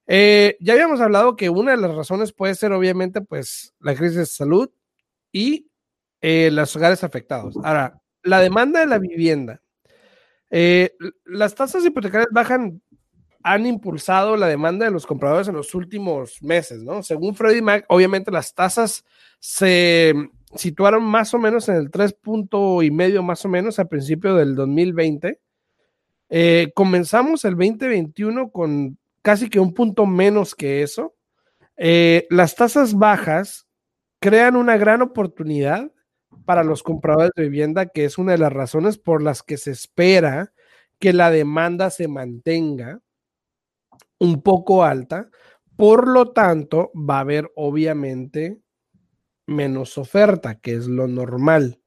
Eh, 0.07 0.57
ya 0.59 0.73
habíamos 0.73 1.01
hablado 1.01 1.37
que 1.37 1.51
una 1.51 1.71
de 1.73 1.77
las 1.77 1.95
razones 1.95 2.33
puede 2.33 2.55
ser, 2.57 2.73
obviamente, 2.73 3.21
pues 3.21 3.75
la 3.79 3.95
crisis 3.95 4.17
de 4.17 4.27
salud 4.27 4.71
y 5.31 5.71
eh, 6.21 6.51
los 6.51 6.75
hogares 6.75 7.05
afectados. 7.05 7.57
Ahora, 7.63 8.01
la 8.23 8.41
demanda 8.41 8.81
de 8.81 8.87
la 8.87 8.99
vivienda 8.99 9.63
eh, 10.51 10.95
las 11.25 11.55
tasas 11.55 11.85
hipotecarias 11.85 12.29
bajan, 12.33 12.83
han 13.43 13.67
impulsado 13.67 14.37
la 14.37 14.49
demanda 14.49 14.85
de 14.85 14.91
los 14.91 15.07
compradores 15.07 15.49
en 15.49 15.55
los 15.55 15.75
últimos 15.75 16.43
meses, 16.43 16.83
¿no? 16.83 17.03
Según 17.03 17.35
Freddie 17.35 17.63
Mac, 17.63 17.85
obviamente 17.89 18.31
las 18.31 18.55
tasas 18.55 19.05
se 19.39 20.15
situaron 20.57 21.05
más 21.05 21.33
o 21.33 21.39
menos 21.39 21.69
en 21.69 21.77
el 21.77 21.91
3 21.91 22.13
punto 22.15 22.83
y 22.83 22.91
medio 22.91 23.23
más 23.23 23.45
o 23.45 23.49
menos 23.49 23.79
a 23.79 23.87
principio 23.87 24.35
del 24.35 24.55
2020. 24.57 25.41
Eh, 26.29 26.73
comenzamos 26.75 27.45
el 27.45 27.57
2021 27.57 28.51
con 28.51 28.99
casi 29.23 29.49
que 29.49 29.61
un 29.61 29.75
punto 29.75 30.07
menos 30.07 30.55
que 30.55 30.83
eso. 30.83 31.15
Eh, 31.77 32.27
las 32.31 32.57
tasas 32.57 32.95
bajas 32.95 33.67
crean 34.19 34.57
una 34.57 34.77
gran 34.77 35.03
oportunidad 35.03 35.91
para 36.45 36.65
los 36.65 36.83
compradores 36.83 37.33
de 37.37 37.45
vivienda, 37.45 37.87
que 37.87 38.05
es 38.05 38.19
una 38.19 38.33
de 38.33 38.39
las 38.39 38.53
razones 38.53 38.99
por 38.99 39.23
las 39.23 39.43
que 39.43 39.57
se 39.57 39.71
espera 39.71 40.53
que 40.99 41.13
la 41.13 41.31
demanda 41.31 41.91
se 41.91 42.09
mantenga 42.09 43.01
un 44.19 44.43
poco 44.43 44.85
alta, 44.85 45.31
por 45.77 46.07
lo 46.07 46.33
tanto 46.33 46.93
va 46.95 47.17
a 47.17 47.21
haber 47.21 47.51
obviamente 47.57 48.61
menos 49.47 49.97
oferta, 49.99 50.57
que 50.57 50.75
es 50.75 50.87
lo 50.87 51.09
normal. 51.09 51.81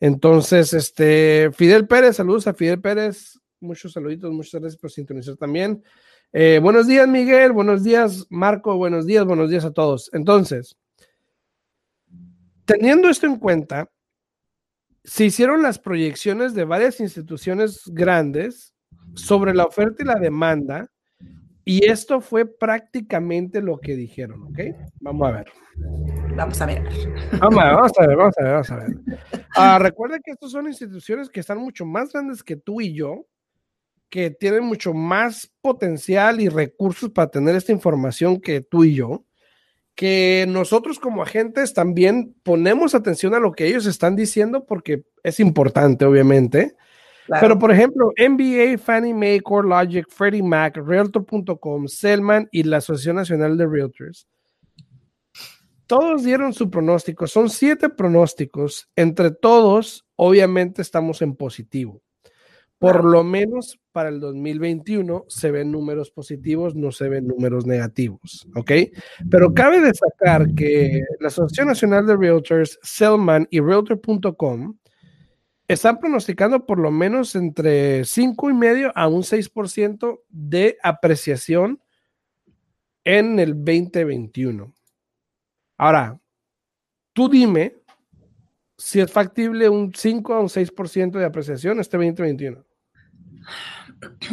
Entonces, 0.00 0.72
este, 0.72 1.50
Fidel 1.52 1.86
Pérez, 1.86 2.16
saludos 2.16 2.46
a 2.46 2.54
Fidel 2.54 2.80
Pérez, 2.80 3.38
muchos 3.60 3.92
saluditos, 3.92 4.32
muchas 4.32 4.60
gracias 4.60 4.80
por 4.80 4.90
sintonizar 4.90 5.36
también. 5.36 5.82
Eh, 6.32 6.58
buenos 6.62 6.86
días, 6.86 7.06
Miguel, 7.08 7.52
buenos 7.52 7.84
días, 7.84 8.26
Marco, 8.30 8.76
buenos 8.76 9.06
días, 9.06 9.24
buenos 9.24 9.50
días 9.50 9.64
a 9.64 9.72
todos. 9.72 10.10
Entonces, 10.12 10.76
teniendo 12.66 13.08
esto 13.08 13.26
en 13.26 13.38
cuenta, 13.38 13.90
se 15.04 15.24
hicieron 15.24 15.62
las 15.62 15.78
proyecciones 15.78 16.52
de 16.54 16.64
varias 16.64 17.00
instituciones 17.00 17.82
grandes 17.86 18.74
sobre 19.14 19.54
la 19.54 19.64
oferta 19.64 20.02
y 20.02 20.06
la 20.06 20.16
demanda, 20.16 20.90
y 21.64 21.84
esto 21.88 22.20
fue 22.20 22.46
prácticamente 22.46 23.60
lo 23.60 23.78
que 23.78 23.96
dijeron, 23.96 24.42
¿ok? 24.42 24.58
Vamos 25.00 25.28
a 25.28 25.32
ver. 25.32 25.46
Vamos 26.36 26.60
a 26.60 26.66
ver. 26.66 26.84
Vamos 27.40 27.58
a 27.58 27.66
ver, 27.66 27.74
vamos 27.74 27.92
a 27.98 28.06
ver, 28.06 28.16
vamos 28.16 28.38
a 28.38 28.42
ver. 28.42 28.52
Vamos 28.52 28.70
a 28.70 28.76
ver. 28.76 28.86
Ah, 29.56 29.78
recuerden 29.80 30.20
que 30.24 30.30
estas 30.30 30.52
son 30.52 30.68
instituciones 30.68 31.28
que 31.28 31.40
están 31.40 31.58
mucho 31.58 31.84
más 31.84 32.12
grandes 32.12 32.44
que 32.44 32.56
tú 32.56 32.80
y 32.80 32.94
yo, 32.94 33.26
que 34.08 34.30
tienen 34.30 34.64
mucho 34.64 34.94
más 34.94 35.52
potencial 35.60 36.40
y 36.40 36.48
recursos 36.48 37.10
para 37.10 37.30
tener 37.30 37.56
esta 37.56 37.72
información 37.72 38.40
que 38.40 38.60
tú 38.60 38.84
y 38.84 38.94
yo, 38.94 39.25
que 39.96 40.46
nosotros 40.48 41.00
como 41.00 41.22
agentes 41.22 41.74
también 41.74 42.36
ponemos 42.44 42.94
atención 42.94 43.34
a 43.34 43.40
lo 43.40 43.50
que 43.50 43.66
ellos 43.66 43.86
están 43.86 44.14
diciendo 44.14 44.64
porque 44.64 45.02
es 45.24 45.40
importante, 45.40 46.04
obviamente. 46.04 46.76
Pero, 47.40 47.58
por 47.58 47.72
ejemplo, 47.72 48.12
NBA, 48.16 48.78
Fannie 48.78 49.12
Mae, 49.12 49.40
CoreLogic, 49.40 50.08
Freddie 50.08 50.44
Mac, 50.44 50.76
Realtor.com, 50.76 51.88
Selman 51.88 52.46
y 52.52 52.62
la 52.62 52.76
Asociación 52.76 53.16
Nacional 53.16 53.58
de 53.58 53.66
Realtors 53.66 54.28
todos 55.86 56.24
dieron 56.24 56.52
su 56.52 56.70
pronóstico. 56.70 57.26
Son 57.26 57.48
siete 57.48 57.88
pronósticos. 57.88 58.90
Entre 58.96 59.30
todos, 59.30 60.06
obviamente, 60.16 60.82
estamos 60.82 61.22
en 61.22 61.36
positivo. 61.36 62.02
Por 62.78 63.04
lo 63.04 63.24
menos 63.24 63.80
para 63.92 64.10
el 64.10 64.20
2021 64.20 65.24
se 65.28 65.50
ven 65.50 65.72
números 65.72 66.10
positivos, 66.10 66.74
no 66.74 66.92
se 66.92 67.08
ven 67.08 67.26
números 67.26 67.64
negativos, 67.64 68.46
¿ok? 68.54 68.70
Pero 69.30 69.54
cabe 69.54 69.80
destacar 69.80 70.54
que 70.54 71.00
la 71.20 71.28
Asociación 71.28 71.68
Nacional 71.68 72.06
de 72.06 72.16
Realtors, 72.16 72.78
Selman 72.82 73.48
y 73.50 73.60
Realtor.com 73.60 74.76
están 75.68 75.98
pronosticando 75.98 76.66
por 76.66 76.78
lo 76.78 76.90
menos 76.90 77.34
entre 77.34 78.04
5 78.04 78.50
y 78.50 78.54
medio 78.54 78.92
a 78.94 79.08
un 79.08 79.22
6% 79.22 80.20
de 80.28 80.76
apreciación 80.82 81.80
en 83.04 83.38
el 83.38 83.54
2021. 83.54 84.74
Ahora, 85.78 86.20
tú 87.12 87.28
dime 87.28 87.76
si 88.76 89.00
es 89.00 89.10
factible 89.10 89.68
un 89.68 89.92
5 89.94 90.34
a 90.34 90.40
un 90.40 90.48
6% 90.48 91.12
de 91.12 91.24
apreciación 91.24 91.80
este 91.80 91.96
2021. 91.96 92.65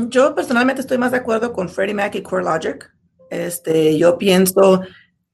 Yo 0.10 0.36
personalmente 0.36 0.82
estoy 0.82 0.98
más 0.98 1.12
de 1.12 1.17
acuerdo 1.17 1.53
con 1.53 1.70
Freddie 1.70 1.93
Mac 1.93 2.15
y 2.15 2.22
CoreLogic. 2.22 2.93
Este, 3.29 3.98
yo 3.98 4.17
pienso 4.17 4.82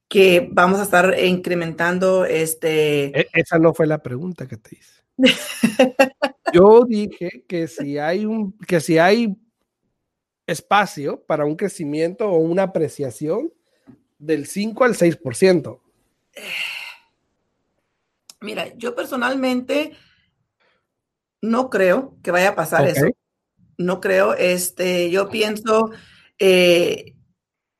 que 0.08 0.48
vamos 0.50 0.80
a 0.80 0.84
estar 0.84 1.16
incrementando 1.22 2.24
este. 2.24 3.18
E, 3.18 3.28
esa 3.32 3.58
no 3.58 3.74
fue 3.74 3.86
la 3.86 4.02
pregunta 4.02 4.46
que 4.46 4.56
te 4.56 4.76
hice. 4.76 5.02
yo 6.52 6.84
dije 6.86 7.44
que 7.46 7.68
si 7.68 7.98
hay 7.98 8.24
un, 8.24 8.56
que 8.58 8.80
si 8.80 8.98
hay 8.98 9.36
espacio 10.46 11.22
para 11.22 11.44
un 11.44 11.56
crecimiento 11.56 12.28
o 12.28 12.38
una 12.38 12.64
apreciación 12.64 13.52
del 14.18 14.46
5 14.46 14.84
al 14.84 14.94
6%. 14.94 15.80
Mira, 18.40 18.74
yo 18.76 18.94
personalmente 18.94 19.92
no 21.42 21.70
creo 21.70 22.16
que 22.22 22.30
vaya 22.30 22.50
a 22.50 22.54
pasar 22.54 22.86
eso. 22.88 23.06
No 23.80 23.98
creo. 24.00 24.34
Este, 24.34 25.10
yo 25.10 25.30
pienso, 25.30 25.90
eh, 26.38 27.14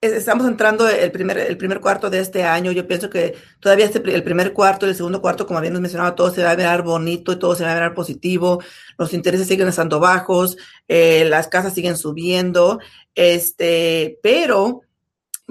estamos 0.01 0.47
entrando 0.47 0.89
el 0.89 1.13
primer, 1.13 1.37
el 1.37 1.59
primer 1.59 1.81
cuarto 1.81 2.09
de 2.09 2.21
este 2.21 2.43
año. 2.43 2.73
Yo 2.73 2.87
pienso 2.87 3.11
que 3.11 3.37
todavía 3.61 3.85
este, 3.85 3.99
el 4.15 4.23
primer 4.23 4.55
cuarto 4.55 4.87
y 4.87 4.91
el 4.91 4.95
segundo 4.95 5.21
cuarto, 5.21 5.47
como 5.47 5.59
habíamos 5.59 5.83
mencionado, 5.83 6.15
todo 6.15 6.31
se 6.31 6.43
va 6.43 6.53
a 6.53 6.57
ver 6.57 6.83
bonito 6.83 7.33
y 7.33 7.39
todo 7.39 7.55
se 7.55 7.65
va 7.65 7.77
a 7.77 7.81
ver 7.81 7.93
positivo. 7.93 8.63
Los 8.97 9.13
intereses 9.13 9.47
siguen 9.47 9.69
estando 9.69 10.01
bajos, 10.01 10.57
eh, 10.89 11.27
las 11.27 11.49
casas 11.49 11.75
siguen 11.75 11.99
subiendo. 11.99 12.81
Este, 13.15 14.19
pero 14.23 14.81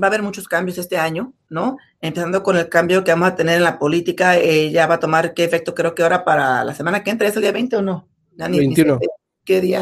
va 0.01 0.07
a 0.07 0.09
haber 0.09 0.23
muchos 0.23 0.47
cambios 0.47 0.79
este 0.79 0.97
año, 0.97 1.33
¿no? 1.49 1.77
Empezando 2.01 2.41
con 2.41 2.57
el 2.57 2.69
cambio 2.69 3.03
que 3.03 3.11
vamos 3.11 3.27
a 3.27 3.35
tener 3.35 3.57
en 3.57 3.63
la 3.63 3.77
política, 3.77 4.35
eh, 4.35 4.71
ya 4.71 4.87
va 4.87 4.95
a 4.95 4.99
tomar 4.99 5.35
qué 5.35 5.43
efecto, 5.43 5.75
creo 5.75 5.93
que 5.93 6.01
ahora 6.01 6.25
para 6.25 6.63
la 6.63 6.73
semana 6.73 7.03
que 7.03 7.11
entra, 7.11 7.27
¿es 7.27 7.35
el 7.35 7.43
día 7.43 7.51
20 7.51 7.75
o 7.75 7.81
no? 7.83 8.07
21. 8.35 8.99
¿Qué 9.45 9.61
día? 9.61 9.81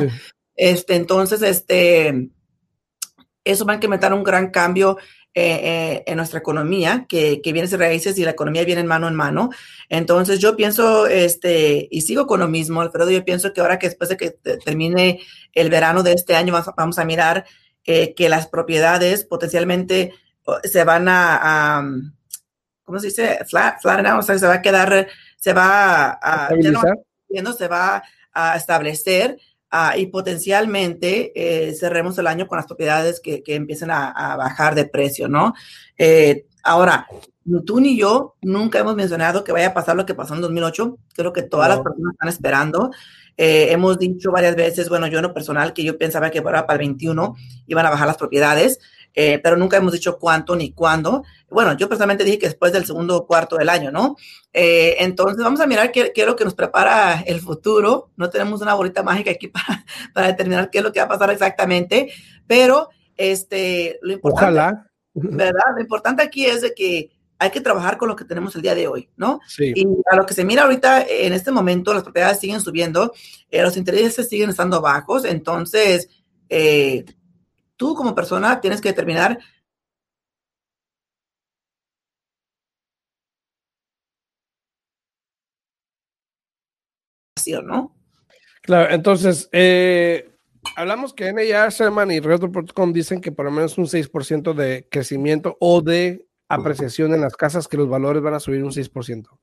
Este, 0.58 0.96
entonces, 0.96 1.42
este, 1.44 2.30
eso 3.46 3.66
va 3.66 3.74
a 3.74 3.76
incrementar 3.76 4.14
un 4.14 4.24
gran 4.24 4.50
cambio 4.50 4.98
eh, 5.34 5.60
eh, 5.64 6.04
en 6.08 6.18
nuestra 6.18 6.40
economía, 6.40 7.06
que, 7.08 7.42
que 7.44 7.54
viene 7.54 7.68
de 7.68 7.78
raíces 7.78 8.18
y 8.18 8.26
la 8.26 8.32
economía 8.32 8.66
viene 8.66 8.82
en 8.82 8.88
mano 8.88 9.08
en 9.08 9.14
mano. 9.14 9.52
Entonces, 9.88 10.40
yo 10.40 10.56
pienso, 10.56 11.06
este, 11.06 11.88
y 11.92 12.02
sigo 12.02 12.26
con 12.26 12.40
lo 12.40 12.48
mismo, 12.48 12.82
Alfredo, 12.82 13.12
yo 13.12 13.24
pienso 13.24 13.54
que 13.54 13.62
ahora 13.62 13.78
que 13.78 13.88
después 13.88 14.10
de 14.10 14.18
que 14.18 14.32
termine 14.32 15.22
el 15.54 15.70
verano 15.70 16.02
de 16.02 16.14
este 16.14 16.36
año, 16.36 16.60
vamos 16.76 16.98
a 16.98 17.06
mirar 17.06 17.46
eh, 17.86 18.16
que 18.16 18.30
las 18.30 18.48
propiedades 18.48 19.26
potencialmente 19.26 20.14
se 20.64 20.84
van 20.84 21.08
a, 21.08 21.84
¿cómo 22.84 23.00
se 23.00 23.08
dice? 23.08 23.40
Flat, 23.48 23.78
o 23.86 24.22
sea, 24.24 24.40
se 24.40 24.48
va 24.48 24.56
a 24.56 24.62
quedar, 24.64 25.08
se 25.36 25.54
va 25.54 26.18
a, 26.22 26.50
se 26.50 27.68
va 27.68 28.04
a 28.34 28.56
establecer 28.56 29.38
ah, 29.72 29.98
y 29.98 30.08
potencialmente 30.08 31.32
eh, 31.36 31.74
cerremos 31.74 32.18
el 32.18 32.28
año 32.28 32.48
con 32.48 32.58
las 32.58 32.68
propiedades 32.68 33.20
que, 33.20 33.44
que 33.44 33.56
empiecen 33.56 33.92
a, 33.92 34.36
bajar 34.38 34.76
de 34.76 34.86
precio, 34.86 35.28
¿no? 35.28 35.54
Eh, 35.98 36.46
ahora, 36.64 37.08
tú 37.66 37.80
ni 37.80 37.98
yo 37.98 38.36
nunca 38.42 38.80
hemos 38.80 38.96
mencionado 38.96 39.44
que 39.44 39.52
vaya 39.52 39.68
a 39.68 39.74
pasar 39.74 39.96
lo 39.96 40.06
que 40.06 40.16
pasó 40.16 40.36
en 40.36 40.42
2008. 40.42 40.98
Creo 41.16 41.34
que 41.34 41.44
todas 41.44 41.70
las 41.70 41.80
personas 41.80 42.14
están 42.14 42.30
esperando. 42.30 42.92
Eh, 43.38 43.72
hemos 43.72 44.00
dicho 44.00 44.32
varias 44.32 44.56
veces, 44.56 44.90
bueno, 44.90 45.08
yo 45.08 45.20
en 45.20 45.24
lo 45.24 45.34
personal, 45.34 45.74
que 45.74 45.84
yo 45.84 45.98
pensaba 45.98 46.32
que 46.32 46.42
para, 46.42 46.66
el 46.68 46.78
21 46.78 47.36
iban 47.68 47.86
a 47.86 47.92
bajar 47.92 48.08
las 48.08 48.18
propiedades, 48.18 48.80
eh, 49.20 49.40
pero 49.42 49.58
nunca 49.58 49.78
hemos 49.78 49.94
dicho 49.94 50.20
cuánto 50.20 50.56
ni 50.56 50.74
cuándo. 50.74 51.24
Bueno, 51.50 51.76
yo 51.76 51.90
personalmente 51.90 52.24
dije 52.24 52.38
que 52.38 52.50
después 52.50 52.72
del 52.72 52.86
segundo 52.86 53.26
cuarto 53.26 53.58
del 53.58 53.68
año, 53.68 53.90
¿no? 53.90 54.16
Eh, 54.54 54.98
entonces, 55.00 55.44
vamos 55.44 55.60
a 55.60 55.66
mirar 55.66 55.92
qué, 55.92 56.12
qué, 56.14 56.22
es 56.22 56.28
lo 56.28 56.36
que 56.36 56.46
nos 56.46 56.54
prepara 56.54 57.22
el 57.26 57.40
futuro. 57.40 58.12
No 58.16 58.30
tenemos 58.30 58.62
una 58.62 58.76
bolita 58.76 59.02
mágica 59.02 59.32
aquí 59.32 59.48
para, 59.48 59.84
para 60.14 60.28
determinar 60.28 60.70
qué 60.70 60.78
es 60.78 60.84
lo 60.84 60.94
que 60.94 61.00
va 61.00 61.08
a 61.08 61.10
pasar 61.10 61.32
exactamente, 61.32 62.14
pero 62.46 62.90
este, 63.16 63.98
lo 64.04 64.14
importante, 64.14 64.60
Ojalá. 64.60 64.88
¿verdad? 65.16 65.66
Lo 65.74 65.82
importante 65.82 66.22
aquí 66.22 66.46
es 66.46 66.62
de 66.62 66.76
que 66.76 67.10
hay 67.40 67.50
que 67.50 67.62
trabajar 67.62 67.98
con 67.98 68.10
lo 68.10 68.16
que 68.16 68.24
tenemos 68.24 68.56
el 68.56 68.62
día 68.62 68.76
de 68.76 68.88
hoy, 68.88 69.10
¿no? 69.18 69.40
Sí. 69.48 69.74
Y 69.76 69.88
a 70.12 70.16
lo 70.16 70.28
que 70.28 70.36
se 70.36 70.46
mira 70.46 70.62
ahorita, 70.62 71.08
en 71.10 71.34
este 71.34 71.52
momento, 71.52 71.92
las 71.92 72.04
propiedades 72.04 72.40
siguen 72.40 72.62
subiendo, 72.62 73.14
eh, 73.50 73.64
los 73.64 73.78
intereses 73.78 74.30
siguen 74.30 74.52
estando 74.52 74.80
bajos, 74.80 75.26
entonces, 75.26 76.08
eh, 76.50 77.04
tú 77.78 77.96
como 77.96 78.14
persona 78.14 78.60
tienes 78.60 78.82
que 78.82 78.90
determinar 78.90 79.40
¿no? 87.64 87.96
Claro, 88.62 88.94
entonces, 88.94 89.50
eh, 89.52 90.30
hablamos 90.76 91.14
que 91.14 91.32
NAR, 91.32 91.72
Sherman 91.72 92.12
y 92.12 92.20
Realtor.com 92.20 92.92
dicen 92.92 93.22
que 93.22 93.32
por 93.32 93.46
lo 93.46 93.52
menos 93.52 93.78
un 93.78 93.88
6% 93.88 94.54
de 94.54 94.88
crecimiento 94.90 95.56
o 95.60 95.82
de 95.82 96.28
apreciación 96.50 97.14
en 97.14 97.22
las 97.22 97.36
casas 97.36 97.68
que 97.68 97.78
los 97.78 97.90
valores 97.90 98.22
van 98.22 98.34
a 98.34 98.40
subir 98.40 98.64
un 98.64 98.72
6%. 98.72 99.40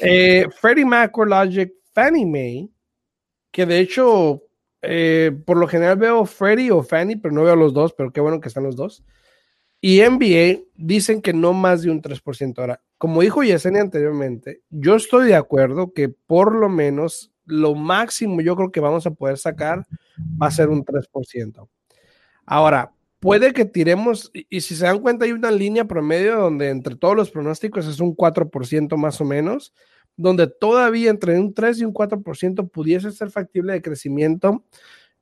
Eh, 0.00 0.46
Freddie 0.60 0.84
Mac, 0.84 1.16
Logic, 1.16 1.72
Fannie 1.92 2.26
Mae, 2.26 2.68
que 3.50 3.64
de 3.64 3.80
hecho, 3.80 4.42
eh, 4.82 5.36
por 5.44 5.56
lo 5.56 5.68
general 5.68 5.96
veo 5.96 6.24
Freddie 6.24 6.70
o 6.70 6.82
Fannie, 6.82 7.16
pero 7.16 7.34
no 7.34 7.44
veo 7.44 7.56
los 7.56 7.74
dos, 7.74 7.92
pero 7.92 8.12
qué 8.12 8.20
bueno 8.20 8.40
que 8.40 8.48
están 8.48 8.64
los 8.64 8.76
dos. 8.76 9.04
Y 9.80 10.00
NBA 10.00 10.60
dicen 10.74 11.22
que 11.22 11.32
no 11.32 11.52
más 11.52 11.82
de 11.82 11.90
un 11.90 12.02
3%. 12.02 12.58
Ahora, 12.58 12.82
como 12.96 13.22
dijo 13.22 13.42
Yesenia 13.42 13.80
anteriormente, 13.80 14.62
yo 14.70 14.96
estoy 14.96 15.28
de 15.28 15.36
acuerdo 15.36 15.92
que 15.92 16.08
por 16.08 16.54
lo 16.54 16.68
menos 16.68 17.32
lo 17.44 17.74
máximo 17.74 18.40
yo 18.40 18.56
creo 18.56 18.70
que 18.70 18.80
vamos 18.80 19.06
a 19.06 19.12
poder 19.12 19.38
sacar 19.38 19.86
va 20.40 20.48
a 20.48 20.50
ser 20.50 20.68
un 20.68 20.84
3%. 20.84 21.68
Ahora, 22.44 22.92
puede 23.20 23.52
que 23.52 23.64
tiremos, 23.64 24.30
y, 24.32 24.60
si 24.60 24.74
se 24.74 24.84
dan 24.84 25.00
cuenta, 25.00 25.24
hay 25.24 25.32
una 25.32 25.50
línea 25.50 25.86
promedio 25.86 26.36
donde 26.36 26.70
entre 26.70 26.96
todos 26.96 27.16
los 27.16 27.30
pronósticos 27.30 27.86
es 27.86 28.00
un 28.00 28.16
4% 28.16 28.96
más 28.96 29.20
o 29.20 29.24
menos, 29.24 29.72
donde 30.18 30.48
todavía 30.48 31.10
entre 31.10 31.38
un 31.38 31.54
3 31.54 31.78
y 31.78 31.84
un 31.84 31.94
4% 31.94 32.70
pudiese 32.70 33.12
ser 33.12 33.30
factible 33.30 33.72
de 33.72 33.80
crecimiento 33.80 34.64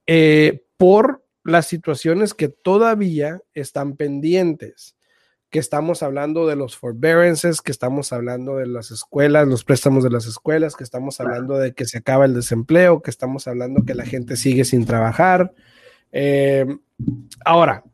eh, 0.06 0.64
por 0.78 1.22
las 1.44 1.66
situaciones 1.66 2.32
que 2.34 2.48
todavía 2.48 3.40
están 3.52 3.94
pendientes, 3.96 4.96
que 5.50 5.58
estamos 5.58 6.02
hablando 6.02 6.46
de 6.46 6.56
los 6.56 6.76
forbearances, 6.76 7.60
que 7.60 7.72
estamos 7.72 8.12
hablando 8.12 8.56
de 8.56 8.66
las 8.66 8.90
escuelas, 8.90 9.46
los 9.46 9.64
préstamos 9.64 10.02
de 10.02 10.10
las 10.10 10.26
escuelas, 10.26 10.74
que 10.74 10.84
estamos 10.84 11.20
hablando 11.20 11.58
de 11.58 11.74
que 11.74 11.84
se 11.84 11.98
acaba 11.98 12.24
el 12.24 12.34
desempleo, 12.34 13.02
que 13.02 13.10
estamos 13.10 13.46
hablando 13.46 13.84
que 13.84 13.94
la 13.94 14.06
gente 14.06 14.36
sigue 14.36 14.64
sin 14.64 14.86
trabajar. 14.86 15.52
Eh, 16.10 16.66
ahora. 17.44 17.84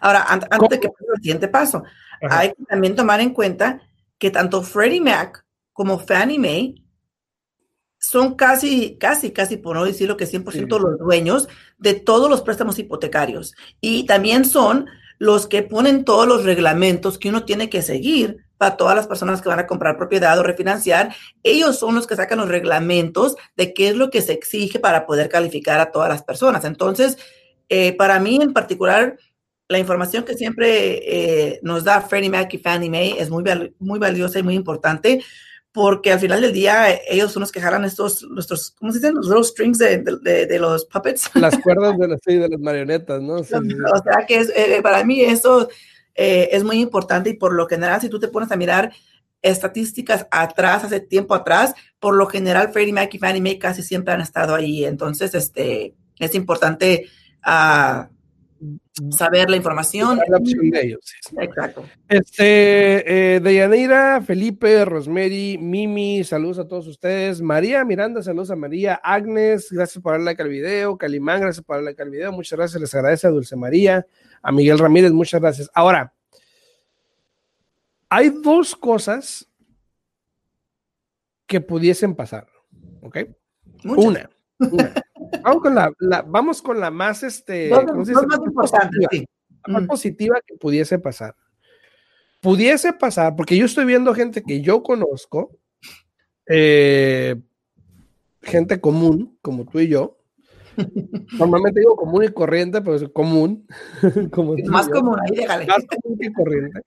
Ahora, 0.00 0.24
antes 0.28 0.68
de 0.70 0.80
que 0.80 0.88
pase 0.88 1.04
el 1.16 1.22
siguiente 1.22 1.48
paso, 1.48 1.82
hay 2.22 2.50
que 2.50 2.64
también 2.64 2.94
tomar 2.94 3.20
en 3.20 3.34
cuenta 3.34 3.80
que 4.16 4.30
tanto 4.30 4.62
Freddie 4.62 5.00
Mac 5.00 5.44
como 5.78 6.00
Fannie 6.00 6.40
Mae 6.40 6.74
son 8.00 8.34
casi, 8.34 8.98
casi, 8.98 9.30
casi, 9.30 9.58
por 9.58 9.76
no 9.76 9.84
decirlo 9.84 10.16
que 10.16 10.26
100% 10.26 10.76
los 10.76 10.98
dueños 10.98 11.48
de 11.78 11.94
todos 11.94 12.28
los 12.28 12.42
préstamos 12.42 12.80
hipotecarios. 12.80 13.54
Y 13.80 14.04
también 14.04 14.44
son 14.44 14.86
los 15.20 15.46
que 15.46 15.62
ponen 15.62 16.04
todos 16.04 16.26
los 16.26 16.42
reglamentos 16.42 17.16
que 17.16 17.28
uno 17.28 17.44
tiene 17.44 17.70
que 17.70 17.82
seguir 17.82 18.38
para 18.56 18.76
todas 18.76 18.96
las 18.96 19.06
personas 19.06 19.40
que 19.40 19.50
van 19.50 19.60
a 19.60 19.68
comprar 19.68 19.96
propiedad 19.96 20.36
o 20.36 20.42
refinanciar. 20.42 21.14
Ellos 21.44 21.78
son 21.78 21.94
los 21.94 22.08
que 22.08 22.16
sacan 22.16 22.38
los 22.38 22.48
reglamentos 22.48 23.36
de 23.56 23.72
qué 23.72 23.90
es 23.90 23.94
lo 23.94 24.10
que 24.10 24.20
se 24.20 24.32
exige 24.32 24.80
para 24.80 25.06
poder 25.06 25.28
calificar 25.28 25.78
a 25.78 25.92
todas 25.92 26.08
las 26.08 26.24
personas. 26.24 26.64
Entonces, 26.64 27.18
eh, 27.68 27.92
para 27.92 28.18
mí 28.18 28.40
en 28.42 28.52
particular, 28.52 29.16
la 29.68 29.78
información 29.78 30.24
que 30.24 30.34
siempre 30.34 31.52
eh, 31.52 31.60
nos 31.62 31.84
da 31.84 32.00
Freddie 32.00 32.30
Mac 32.30 32.52
y 32.52 32.58
Fannie 32.58 32.90
Mae 32.90 33.14
es 33.20 33.30
muy, 33.30 33.44
muy 33.78 34.00
valiosa 34.00 34.40
y 34.40 34.42
muy 34.42 34.54
importante 34.56 35.22
porque 35.78 36.10
al 36.10 36.18
final 36.18 36.40
del 36.40 36.52
día 36.52 36.88
ellos 37.08 37.30
son 37.30 37.42
los 37.42 37.52
que 37.52 37.60
jalan 37.60 37.84
estos, 37.84 38.24
nuestros, 38.24 38.72
¿cómo 38.72 38.90
se 38.90 38.98
dicen? 38.98 39.14
Los 39.14 39.28
little 39.28 39.44
strings 39.44 39.78
de, 39.78 39.98
de, 39.98 40.58
los 40.58 40.84
puppets. 40.86 41.30
Las 41.36 41.56
cuerdas 41.58 41.96
de, 41.96 42.08
las, 42.08 42.20
de 42.20 42.48
las 42.48 42.58
marionetas, 42.58 43.22
¿no? 43.22 43.34
o 43.34 43.44
sea 43.44 44.26
que 44.26 44.40
es, 44.40 44.52
eh, 44.56 44.80
para 44.82 45.04
mí 45.04 45.20
eso 45.20 45.68
eh, 46.16 46.48
es 46.50 46.64
muy 46.64 46.80
importante 46.80 47.30
y 47.30 47.34
por 47.34 47.52
lo 47.52 47.68
general 47.68 48.00
si 48.00 48.08
tú 48.08 48.18
te 48.18 48.26
pones 48.26 48.50
a 48.50 48.56
mirar 48.56 48.92
estadísticas 49.40 50.26
atrás, 50.32 50.82
hace 50.82 50.98
tiempo 50.98 51.32
atrás, 51.32 51.74
por 52.00 52.16
lo 52.16 52.26
general 52.26 52.72
Freddie 52.72 52.92
Mac 52.92 53.14
y 53.14 53.18
Fannie 53.20 53.40
Mae 53.40 53.60
casi 53.60 53.84
siempre 53.84 54.12
han 54.12 54.20
estado 54.20 54.56
ahí. 54.56 54.84
Entonces, 54.84 55.32
este, 55.32 55.94
es 56.18 56.34
importante 56.34 57.06
uh, 57.46 58.02
saber 59.10 59.50
la 59.50 59.56
información. 59.56 60.20
La 60.28 60.38
opción 60.38 60.70
de 60.70 60.80
ellos. 60.80 61.00
Exacto. 61.38 61.84
Este, 62.08 63.34
eh, 63.36 63.40
Deyanira, 63.40 64.20
Felipe, 64.22 64.84
Rosemary, 64.84 65.58
Mimi, 65.58 66.24
saludos 66.24 66.58
a 66.58 66.68
todos 66.68 66.86
ustedes. 66.86 67.40
María 67.40 67.84
Miranda, 67.84 68.22
saludos 68.22 68.50
a 68.50 68.56
María. 68.56 69.00
Agnes, 69.02 69.70
gracias 69.70 70.02
por 70.02 70.12
darle 70.12 70.26
like 70.26 70.42
al 70.42 70.48
video. 70.48 70.98
Calimán, 70.98 71.40
gracias 71.40 71.64
por 71.64 71.76
darle 71.76 71.90
like 71.90 72.02
al 72.02 72.10
video. 72.10 72.32
Muchas 72.32 72.58
gracias, 72.58 72.80
les 72.80 72.94
agradece 72.94 73.26
a 73.26 73.30
Dulce 73.30 73.56
María. 73.56 74.06
A 74.42 74.52
Miguel 74.52 74.78
Ramírez, 74.78 75.12
muchas 75.12 75.40
gracias. 75.40 75.70
Ahora, 75.74 76.12
hay 78.08 78.30
dos 78.42 78.74
cosas 78.74 79.48
que 81.46 81.60
pudiesen 81.60 82.14
pasar, 82.14 82.46
¿ok? 83.02 83.18
Una, 83.84 84.30
una 84.58 84.94
vamos 85.42 85.62
con 85.62 85.74
la, 85.74 85.92
vamos 86.26 86.62
con 86.62 86.80
la 86.80 86.90
más, 86.90 87.22
este, 87.22 87.70
más 87.70 88.38
importante, 88.44 89.28
más 89.66 89.86
positiva 89.86 90.40
que 90.46 90.56
pudiese 90.56 90.98
pasar. 90.98 91.34
Pudiese 92.40 92.92
pasar, 92.92 93.34
porque 93.34 93.56
yo 93.56 93.64
estoy 93.66 93.84
viendo 93.84 94.14
gente 94.14 94.42
que 94.42 94.60
yo 94.60 94.82
conozco, 94.82 95.58
eh, 96.46 97.36
gente 98.42 98.80
común, 98.80 99.36
como 99.42 99.66
tú 99.66 99.80
y 99.80 99.88
yo. 99.88 100.18
Normalmente 101.38 101.80
digo 101.80 101.96
común 101.96 102.24
y 102.24 102.28
corriente, 102.28 102.80
pero 102.80 102.94
es 102.94 103.08
común. 103.08 103.66
como 104.32 104.54
más 104.66 104.88
común, 104.88 105.16
ahí 105.20 105.36
déjale. 105.36 105.66
Más 105.66 105.84
común 105.86 106.18
que 106.18 106.32
corriente. 106.32 106.80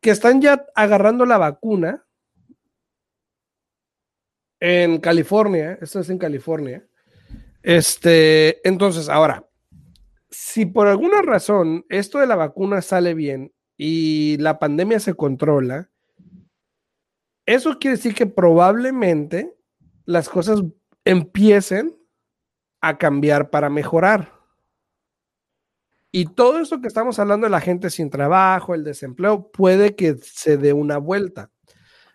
Que 0.00 0.10
están 0.10 0.42
ya 0.42 0.66
agarrando 0.74 1.24
la 1.24 1.38
vacuna 1.38 2.04
en 4.64 5.00
California, 5.00 5.76
esto 5.80 5.98
es 5.98 6.08
en 6.08 6.18
California, 6.18 6.86
este, 7.62 8.66
entonces, 8.68 9.08
ahora, 9.08 9.46
si 10.30 10.66
por 10.66 10.88
alguna 10.88 11.22
razón 11.22 11.84
esto 11.88 12.18
de 12.18 12.26
la 12.26 12.36
vacuna 12.36 12.82
sale 12.82 13.14
bien 13.14 13.52
y 13.76 14.36
la 14.38 14.58
pandemia 14.58 14.98
se 14.98 15.14
controla, 15.14 15.90
eso 17.46 17.78
quiere 17.78 17.96
decir 17.96 18.14
que 18.14 18.26
probablemente 18.26 19.54
las 20.04 20.28
cosas 20.28 20.62
empiecen 21.04 21.96
a 22.80 22.98
cambiar 22.98 23.50
para 23.50 23.70
mejorar. 23.70 24.32
Y 26.10 26.26
todo 26.26 26.58
esto 26.60 26.80
que 26.80 26.88
estamos 26.88 27.18
hablando 27.18 27.46
de 27.46 27.50
la 27.50 27.60
gente 27.60 27.88
sin 27.88 28.10
trabajo, 28.10 28.74
el 28.74 28.84
desempleo, 28.84 29.50
puede 29.50 29.94
que 29.96 30.16
se 30.16 30.58
dé 30.58 30.72
una 30.72 30.98
vuelta. 30.98 31.51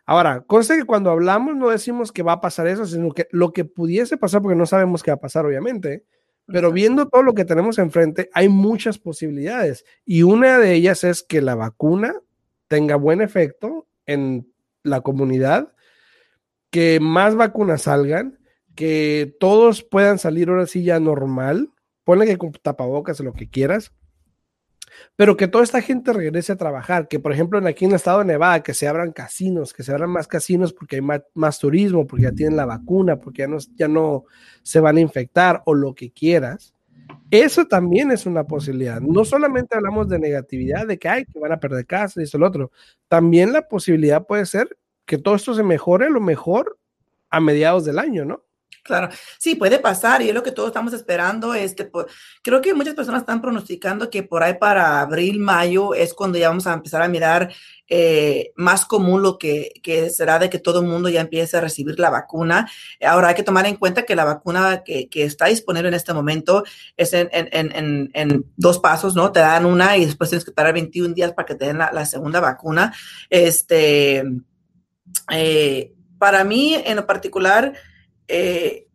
Ahora, 0.09 0.45
conste 0.47 0.77
que 0.77 0.85
cuando 0.85 1.11
hablamos 1.11 1.57
no 1.57 1.67
decimos 1.67 2.13
que 2.13 2.23
va 2.23 2.31
a 2.31 2.41
pasar 2.41 2.65
eso, 2.65 2.85
sino 2.85 3.11
que 3.11 3.27
lo 3.31 3.51
que 3.51 3.65
pudiese 3.65 4.15
pasar, 4.15 4.41
porque 4.41 4.55
no 4.55 4.65
sabemos 4.65 5.03
qué 5.03 5.11
va 5.11 5.15
a 5.15 5.19
pasar, 5.19 5.45
obviamente, 5.45 6.05
pero 6.45 6.71
viendo 6.71 7.09
todo 7.09 7.23
lo 7.23 7.33
que 7.33 7.43
tenemos 7.43 7.77
enfrente, 7.77 8.29
hay 8.33 8.47
muchas 8.47 8.99
posibilidades. 8.99 9.83
Y 10.05 10.23
una 10.23 10.59
de 10.59 10.73
ellas 10.75 11.03
es 11.03 11.23
que 11.23 11.41
la 11.41 11.55
vacuna 11.55 12.15
tenga 12.69 12.95
buen 12.95 13.21
efecto 13.21 13.85
en 14.05 14.49
la 14.81 15.01
comunidad, 15.01 15.73
que 16.69 16.99
más 17.01 17.35
vacunas 17.35 17.81
salgan, 17.81 18.39
que 18.75 19.35
todos 19.41 19.83
puedan 19.83 20.19
salir 20.19 20.47
ahora 20.47 20.67
sí 20.67 20.83
ya 20.83 21.01
normal, 21.01 21.71
ponle 22.05 22.27
que 22.27 22.37
con 22.37 22.53
tapabocas 22.53 23.19
o 23.19 23.23
lo 23.23 23.33
que 23.33 23.49
quieras, 23.49 23.91
pero 25.15 25.37
que 25.37 25.47
toda 25.47 25.63
esta 25.63 25.81
gente 25.81 26.13
regrese 26.13 26.51
a 26.51 26.57
trabajar, 26.57 27.07
que 27.07 27.19
por 27.19 27.31
ejemplo 27.31 27.59
aquí 27.67 27.85
en 27.85 27.91
el 27.91 27.95
estado 27.95 28.19
de 28.19 28.25
Nevada, 28.25 28.63
que 28.63 28.73
se 28.73 28.87
abran 28.87 29.11
casinos, 29.11 29.73
que 29.73 29.83
se 29.83 29.91
abran 29.91 30.09
más 30.09 30.27
casinos 30.27 30.73
porque 30.73 30.97
hay 30.97 31.01
más, 31.33 31.59
turismo, 31.59 32.05
porque 32.07 32.23
ya 32.23 32.31
tienen 32.31 32.57
la 32.57 32.65
vacuna, 32.65 33.17
porque 33.17 33.43
ya 33.43 33.47
no, 33.47 33.57
ya 33.75 33.87
no 33.87 34.25
se 34.63 34.79
van 34.79 34.97
a 34.97 35.01
infectar 35.01 35.61
o 35.65 35.73
lo 35.73 35.95
que 35.95 36.11
quieras. 36.11 36.73
Eso 37.31 37.65
también 37.67 38.11
es 38.11 38.25
una 38.25 38.45
posibilidad. 38.45 39.01
No 39.01 39.25
solamente 39.25 39.75
hablamos 39.75 40.07
de 40.07 40.19
negatividad, 40.19 40.87
de 40.87 40.97
que 40.97 41.09
hay 41.09 41.25
que 41.25 41.39
van 41.39 41.51
a 41.51 41.59
perder 41.59 41.85
casa 41.85 42.19
y 42.19 42.23
eso 42.23 42.37
lo 42.37 42.47
otro. 42.47 42.71
También 43.07 43.53
la 43.53 43.67
posibilidad 43.67 44.25
puede 44.25 44.45
ser 44.45 44.77
que 45.05 45.17
todo 45.17 45.35
esto 45.35 45.53
se 45.53 45.63
mejore 45.63 46.09
lo 46.09 46.21
mejor 46.21 46.77
a 47.29 47.39
mediados 47.39 47.85
del 47.85 47.99
año, 47.99 48.25
¿no? 48.25 48.43
Claro, 48.87 49.09
sí, 49.37 49.55
puede 49.55 49.79
pasar 49.79 50.21
y 50.21 50.29
es 50.29 50.33
lo 50.33 50.41
que 50.41 50.53
todos 50.53 50.69
estamos 50.69 50.93
esperando. 50.93 51.53
Este, 51.53 51.91
creo 52.41 52.61
que 52.61 52.73
muchas 52.73 52.95
personas 52.95 53.21
están 53.21 53.41
pronosticando 53.41 54.09
que 54.09 54.23
por 54.23 54.43
ahí 54.43 54.53
para 54.53 55.01
abril, 55.01 55.39
mayo 55.39 55.93
es 55.93 56.13
cuando 56.13 56.37
ya 56.37 56.47
vamos 56.47 56.67
a 56.67 56.73
empezar 56.73 57.01
a 57.01 57.09
mirar 57.09 57.53
eh, 57.89 58.53
más 58.55 58.85
común 58.85 59.21
lo 59.21 59.37
que, 59.37 59.73
que, 59.83 60.09
será 60.09 60.39
de 60.39 60.49
que 60.49 60.59
todo 60.59 60.79
el 60.79 60.87
mundo 60.87 61.09
ya 61.09 61.19
empiece 61.19 61.57
a 61.57 61.61
recibir 61.61 61.99
la 61.99 62.09
vacuna. 62.09 62.71
Ahora 63.05 63.27
hay 63.27 63.35
que 63.35 63.43
tomar 63.43 63.65
en 63.65 63.75
cuenta 63.75 64.03
que 64.03 64.15
la 64.15 64.23
vacuna 64.23 64.83
que, 64.85 65.09
que 65.09 65.25
está 65.25 65.47
disponible 65.47 65.89
en 65.89 65.93
este 65.93 66.13
momento 66.13 66.63
es 66.95 67.11
en, 67.11 67.29
en, 67.33 68.09
en, 68.13 68.45
dos 68.55 68.79
pasos, 68.79 69.15
¿no? 69.15 69.33
Te 69.33 69.41
dan 69.41 69.65
una 69.65 69.97
y 69.97 70.05
después 70.05 70.29
tienes 70.29 70.45
que 70.45 70.51
esperar 70.51 70.73
21 70.73 71.13
días 71.13 71.33
para 71.33 71.45
que 71.45 71.55
te 71.55 71.65
den 71.65 71.77
la, 71.77 71.91
la 71.91 72.05
segunda 72.05 72.39
vacuna. 72.39 72.93
Este, 73.29 74.23
eh, 75.31 75.93
para 76.17 76.43
mí 76.43 76.75
en 76.85 76.95
lo 76.95 77.05
particular, 77.05 77.73
eh, 78.27 78.87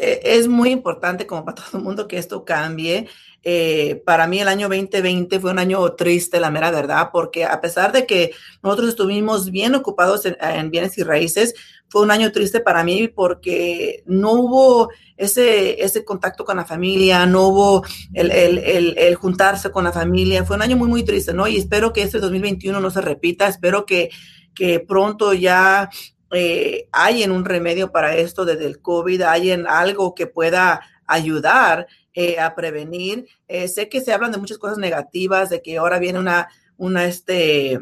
e, 0.00 0.20
es 0.24 0.48
muy 0.48 0.70
importante 0.70 1.26
como 1.26 1.44
para 1.44 1.54
todo 1.62 1.78
el 1.78 1.84
mundo 1.84 2.08
que 2.08 2.18
esto 2.18 2.44
cambie. 2.44 3.08
Eh, 3.42 4.02
para 4.04 4.26
mí 4.26 4.38
el 4.38 4.48
año 4.48 4.68
2020 4.68 5.40
fue 5.40 5.50
un 5.50 5.58
año 5.58 5.92
triste, 5.92 6.40
la 6.40 6.50
mera 6.50 6.70
verdad, 6.70 7.08
porque 7.10 7.44
a 7.44 7.60
pesar 7.60 7.90
de 7.92 8.06
que 8.06 8.32
nosotros 8.62 8.90
estuvimos 8.90 9.50
bien 9.50 9.74
ocupados 9.74 10.26
en, 10.26 10.70
bienes 10.70 10.98
y 10.98 11.02
raíces, 11.02 11.54
fue 11.88 12.02
un 12.02 12.10
año 12.10 12.32
triste 12.32 12.60
para 12.60 12.84
mí 12.84 13.08
porque 13.08 14.02
no 14.06 14.32
hubo 14.32 14.90
ese, 15.16 15.82
ese 15.82 16.04
contacto 16.04 16.44
con 16.44 16.58
la 16.58 16.66
familia, 16.66 17.24
no 17.24 17.48
hubo 17.48 17.84
el, 18.12 18.30
el, 18.30 18.58
el, 18.58 18.98
el, 18.98 19.14
juntarse 19.14 19.70
con 19.70 19.84
la 19.84 19.92
familia. 19.92 20.44
Fue 20.44 20.56
un 20.56 20.62
año 20.62 20.76
muy, 20.76 20.88
muy 20.88 21.02
triste, 21.02 21.32
¿no? 21.32 21.48
Y 21.48 21.56
espero 21.56 21.92
que 21.92 22.02
este 22.02 22.20
2021 22.20 22.78
no 22.78 22.90
se 22.90 23.00
repita, 23.00 23.48
espero 23.48 23.86
que, 23.86 24.10
que 24.54 24.80
pronto 24.80 25.32
ya 25.32 25.88
eh, 26.32 26.88
hay 26.92 27.22
en 27.22 27.32
un 27.32 27.44
remedio 27.44 27.90
para 27.92 28.16
esto 28.16 28.44
desde 28.44 28.66
el 28.66 28.80
COVID, 28.80 29.22
hay 29.22 29.50
en 29.50 29.66
algo 29.66 30.14
que 30.14 30.26
pueda 30.26 30.80
ayudar 31.06 31.88
eh, 32.14 32.38
a 32.38 32.54
prevenir. 32.54 33.26
Eh, 33.48 33.68
sé 33.68 33.88
que 33.88 34.00
se 34.00 34.12
hablan 34.12 34.32
de 34.32 34.38
muchas 34.38 34.58
cosas 34.58 34.78
negativas, 34.78 35.50
de 35.50 35.60
que 35.62 35.78
ahora 35.78 35.98
viene 35.98 36.18
una, 36.18 36.48
una, 36.76 37.04
este, 37.04 37.78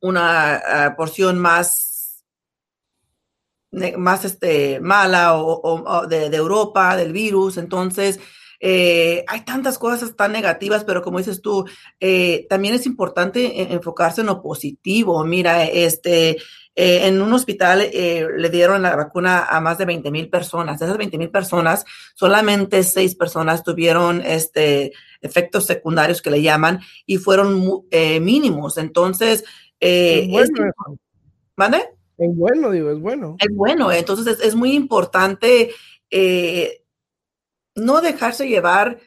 una 0.00 0.56
ah, 0.56 0.96
porción 0.96 1.38
más, 1.38 2.24
más 3.96 4.24
este, 4.24 4.80
mala 4.80 5.36
o, 5.36 6.06
de, 6.06 6.30
de, 6.30 6.36
Europa, 6.36 6.96
del 6.96 7.12
virus. 7.12 7.56
Entonces, 7.58 8.20
Eh, 8.66 9.24
hay 9.28 9.44
tantas 9.44 9.78
cosas 9.78 10.16
tan 10.16 10.32
negativas, 10.32 10.84
pero 10.84 11.02
como 11.02 11.18
dices 11.18 11.42
tú, 11.42 11.66
eh, 12.00 12.46
también 12.48 12.74
es 12.74 12.86
importante 12.86 13.74
enfocarse 13.74 14.22
en 14.22 14.28
lo 14.28 14.40
positivo. 14.40 15.22
Mira, 15.22 15.64
este, 15.64 16.38
eh, 16.74 17.06
en 17.06 17.22
un 17.22 17.32
hospital 17.32 17.88
le 17.92 18.50
dieron 18.50 18.82
la 18.82 18.96
vacuna 18.96 19.44
a 19.44 19.60
más 19.60 19.78
de 19.78 19.84
20 19.84 20.10
mil 20.10 20.28
personas. 20.28 20.78
De 20.78 20.86
esas 20.86 20.98
20 20.98 21.18
mil 21.18 21.30
personas, 21.30 21.84
solamente 22.14 22.82
seis 22.82 23.14
personas 23.14 23.62
tuvieron 23.62 24.22
este, 24.24 24.92
efectos 25.20 25.66
secundarios 25.66 26.20
que 26.20 26.30
le 26.30 26.42
llaman 26.42 26.80
y 27.06 27.18
fueron 27.18 27.84
mínimos. 28.20 28.78
Entonces, 28.78 29.44
es 29.78 30.28
bueno, 30.28 30.74
¿Vale? 31.56 31.90
Es 32.16 32.36
bueno, 32.36 32.70
digo, 32.70 32.90
es 32.90 33.00
bueno. 33.00 33.36
Es 33.38 33.54
bueno, 33.54 33.92
entonces 33.92 34.38
es, 34.40 34.54
muy 34.54 34.72
importante 34.72 35.70
no 37.76 38.00
dejarse 38.00 38.48
llevar 38.48 38.98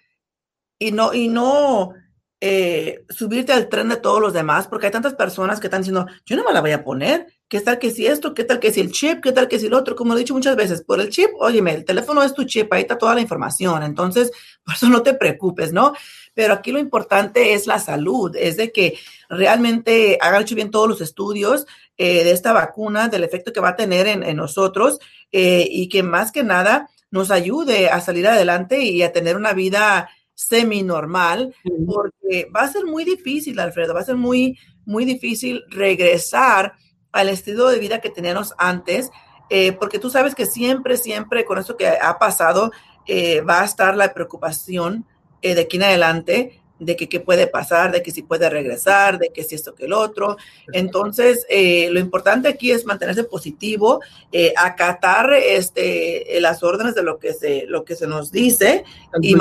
y 0.79 0.91
no, 0.91 1.13
y 1.13 1.27
no 1.27 1.93
eh, 2.39 3.05
subirte 3.09 3.53
al 3.53 3.69
tren 3.69 3.89
de 3.89 3.97
todos 3.97 4.21
los 4.21 4.33
demás, 4.33 4.67
porque 4.67 4.87
hay 4.87 4.91
tantas 4.91 5.15
personas 5.15 5.59
que 5.59 5.67
están 5.67 5.81
diciendo, 5.81 6.05
yo 6.25 6.35
no 6.35 6.43
me 6.43 6.53
la 6.53 6.61
voy 6.61 6.71
a 6.71 6.83
poner, 6.83 7.27
¿qué 7.49 7.61
tal 7.61 7.79
que 7.79 7.91
si 7.91 8.05
esto? 8.05 8.33
¿Qué 8.33 8.43
tal 8.43 8.59
que 8.59 8.71
si 8.71 8.81
el 8.81 8.91
chip? 8.91 9.21
¿Qué 9.21 9.31
tal 9.31 9.47
que 9.47 9.59
si 9.59 9.67
el 9.67 9.73
otro? 9.73 9.95
Como 9.95 10.13
he 10.13 10.19
dicho 10.19 10.33
muchas 10.33 10.55
veces, 10.55 10.81
por 10.83 10.99
el 10.99 11.09
chip, 11.09 11.29
óyeme, 11.39 11.73
el 11.73 11.85
teléfono 11.85 12.23
es 12.23 12.33
tu 12.33 12.43
chip, 12.43 12.71
ahí 12.73 12.81
está 12.81 12.97
toda 12.97 13.15
la 13.15 13.21
información, 13.21 13.83
entonces, 13.83 14.31
por 14.65 14.75
eso 14.75 14.89
no 14.89 15.01
te 15.03 15.13
preocupes, 15.13 15.71
¿no? 15.71 15.93
Pero 16.33 16.53
aquí 16.53 16.71
lo 16.71 16.79
importante 16.79 17.53
es 17.53 17.67
la 17.67 17.79
salud, 17.79 18.35
es 18.35 18.57
de 18.57 18.71
que 18.71 18.97
realmente 19.29 20.17
hagan 20.21 20.43
hecho 20.43 20.55
bien 20.55 20.71
todos 20.71 20.87
los 20.87 21.01
estudios 21.01 21.65
eh, 21.97 22.23
de 22.23 22.31
esta 22.31 22.53
vacuna, 22.53 23.07
del 23.07 23.23
efecto 23.23 23.51
que 23.53 23.59
va 23.59 23.69
a 23.69 23.75
tener 23.75 24.07
en, 24.07 24.35
nosotros 24.35 24.99
eh, 25.31 25.67
y 25.69 25.89
que 25.89 26.03
más 26.03 26.31
que 26.31 26.43
nada 26.43 26.89
nos 27.09 27.31
ayude 27.31 27.89
a 27.89 28.01
salir 28.01 28.27
adelante 28.27 28.81
y 28.81 29.01
a 29.01 29.13
tener 29.13 29.35
una 29.35 29.53
vida 29.53 30.09
semi-normal, 30.35 31.55
porque 31.87 32.47
va 32.55 32.61
a 32.61 32.71
ser 32.71 32.85
muy 32.85 33.03
difícil, 33.03 33.59
Alfredo, 33.59 33.95
va 33.95 34.01
a 34.01 34.05
ser 34.05 34.17
muy, 34.17 34.59
muy 34.85 35.03
difícil 35.03 35.63
regresar 35.69 36.73
al 37.11 37.29
estilo 37.29 37.67
de 37.69 37.79
vida 37.79 38.01
que 38.01 38.09
teníamos 38.09 38.53
antes, 38.57 39.11
eh, 39.49 39.71
porque 39.73 39.99
tú 39.99 40.09
sabes 40.09 40.35
que 40.35 40.45
siempre, 40.45 40.97
siempre 40.97 41.45
con 41.45 41.57
eso 41.57 41.77
que 41.77 41.87
ha 41.87 42.17
pasado, 42.19 42.71
eh, 43.07 43.41
va 43.41 43.61
a 43.61 43.65
estar 43.65 43.95
la 43.95 44.13
preocupación 44.13 45.05
eh, 45.41 45.55
de 45.55 45.61
aquí 45.61 45.77
en 45.77 45.83
adelante 45.83 46.61
de 46.79 46.95
que 46.95 47.09
qué 47.09 47.19
puede 47.19 47.47
pasar, 47.47 47.91
de 47.91 48.03
que 48.03 48.11
si 48.11 48.21
puede 48.21 48.49
regresar, 48.49 49.17
de 49.17 49.29
que 49.29 49.43
si 49.43 49.55
esto 49.55 49.73
que 49.73 49.85
el 49.85 49.93
otro. 49.93 50.37
Entonces, 50.73 51.45
eh, 51.49 51.89
lo 51.91 51.99
importante 51.99 52.47
aquí 52.49 52.71
es 52.71 52.85
mantenerse 52.85 53.23
positivo, 53.23 54.01
eh, 54.31 54.53
acatar 54.55 55.33
este, 55.33 56.39
las 56.39 56.61
órdenes 56.61 56.93
de 56.93 57.01
lo 57.01 57.17
que 57.17 57.33
se, 57.33 57.65
lo 57.67 57.83
que 57.83 57.95
se 57.95 58.05
nos 58.05 58.31
dice 58.31 58.83
y 59.21 59.35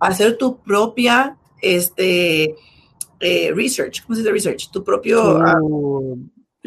hacer 0.00 0.36
tu 0.36 0.58
propia 0.58 1.36
este, 1.62 2.54
research, 3.20 4.02
¿cómo 4.02 4.14
se 4.14 4.20
dice 4.22 4.32
research? 4.32 4.70
Tu 4.70 4.84
propio... 4.84 5.38
Ah, 5.38 5.60